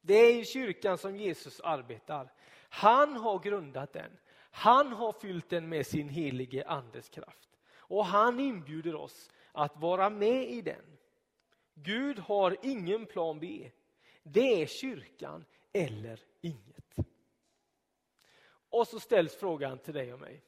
Det 0.00 0.14
är 0.14 0.40
i 0.40 0.44
kyrkan 0.44 0.98
som 0.98 1.16
Jesus 1.16 1.60
arbetar. 1.60 2.32
Han 2.68 3.16
har 3.16 3.38
grundat 3.38 3.92
den. 3.92 4.18
Han 4.54 4.92
har 4.92 5.12
fyllt 5.12 5.48
den 5.48 5.68
med 5.68 5.86
sin 5.86 6.08
helige 6.08 6.64
andes 6.66 7.08
kraft. 7.08 7.48
Och 7.74 8.06
han 8.06 8.40
inbjuder 8.40 8.94
oss 8.94 9.30
att 9.52 9.76
vara 9.76 10.10
med 10.10 10.50
i 10.50 10.62
den. 10.62 10.98
Gud 11.74 12.18
har 12.18 12.56
ingen 12.62 13.06
plan 13.06 13.40
B. 13.40 13.70
Det 14.22 14.62
är 14.62 14.66
kyrkan 14.66 15.44
eller 15.72 16.20
inget. 16.40 16.96
Och 18.70 18.88
så 18.88 19.00
ställs 19.00 19.36
frågan 19.36 19.78
till 19.78 19.94
dig 19.94 20.12
och 20.12 20.20
mig. 20.20 20.42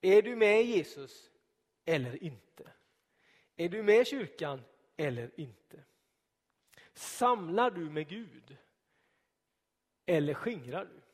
Är 0.00 0.22
du 0.22 0.36
med 0.36 0.64
Jesus 0.64 1.30
eller 1.84 2.22
inte? 2.22 2.72
Är 3.56 3.68
du 3.68 3.82
med 3.82 4.06
kyrkan 4.06 4.62
eller 4.96 5.40
inte? 5.40 5.84
Samlar 6.92 7.70
du 7.70 7.90
med 7.90 8.08
Gud 8.08 8.56
eller 10.06 10.34
skingrar 10.34 10.84
du? 10.84 11.05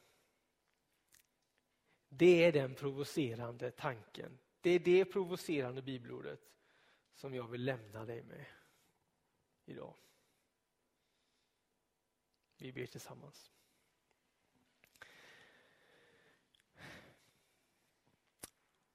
Det 2.14 2.44
är 2.44 2.53
den 2.53 2.75
provocerande 2.75 3.70
tanken. 3.70 4.38
Det 4.61 4.70
är 4.70 4.79
det 4.79 5.05
provocerande 5.05 5.83
bibelordet 5.83 6.40
som 7.14 7.35
jag 7.35 7.48
vill 7.48 7.64
lämna 7.64 8.05
dig 8.05 8.22
med 8.22 8.44
idag. 9.64 9.94
Vi 12.57 12.72
ber 12.72 12.87
tillsammans. 12.87 13.51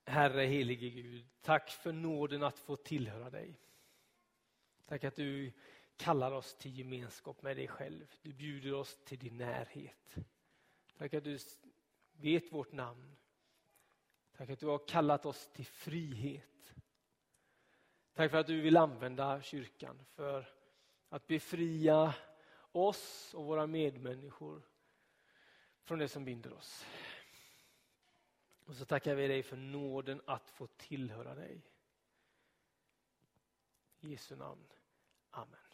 Herre 0.06 0.46
helige 0.46 0.90
Gud, 0.90 1.28
tack 1.42 1.70
för 1.70 1.92
nåden 1.92 2.44
att 2.44 2.60
få 2.60 2.76
tillhöra 2.76 3.30
dig. 3.30 3.60
Tack 4.86 5.04
att 5.04 5.16
du 5.16 5.52
kallar 5.96 6.32
oss 6.32 6.56
till 6.56 6.78
gemenskap 6.78 7.42
med 7.42 7.58
dig 7.58 7.68
själv. 7.68 8.16
Du 8.22 8.34
bjuder 8.34 8.74
oss 8.74 9.00
till 9.06 9.20
din 9.20 9.38
närhet. 9.38 10.16
Tack 10.98 11.14
att 11.14 11.24
du 11.24 11.38
vet 12.18 12.52
vårt 12.52 12.72
namn. 12.72 13.16
Tack 14.38 14.50
att 14.50 14.60
du 14.60 14.68
har 14.68 14.88
kallat 14.88 15.26
oss 15.26 15.50
till 15.54 15.66
frihet. 15.66 16.74
Tack 18.14 18.32
för 18.32 18.38
att 18.38 18.48
du 18.48 18.62
vill 18.62 18.78
använda 18.78 19.42
kyrkan 19.42 20.06
för 20.06 20.50
att 21.10 21.28
befria 21.28 22.14
oss 22.72 23.34
och 23.34 23.46
våra 23.46 23.68
medmänniskor 23.68 24.62
från 25.84 26.00
det 26.00 26.08
som 26.08 26.26
binder 26.26 26.54
oss. 26.54 26.86
Och 28.66 28.76
så 28.76 28.86
tackar 28.86 29.16
vi 29.16 29.28
dig 29.28 29.44
för 29.44 29.58
nåden 29.58 30.22
att 30.26 30.50
få 30.50 30.68
tillhöra 30.68 31.36
dig. 31.36 31.62
I 34.00 34.10
Jesu 34.10 34.36
namn. 34.36 34.68
Amen. 35.30 35.67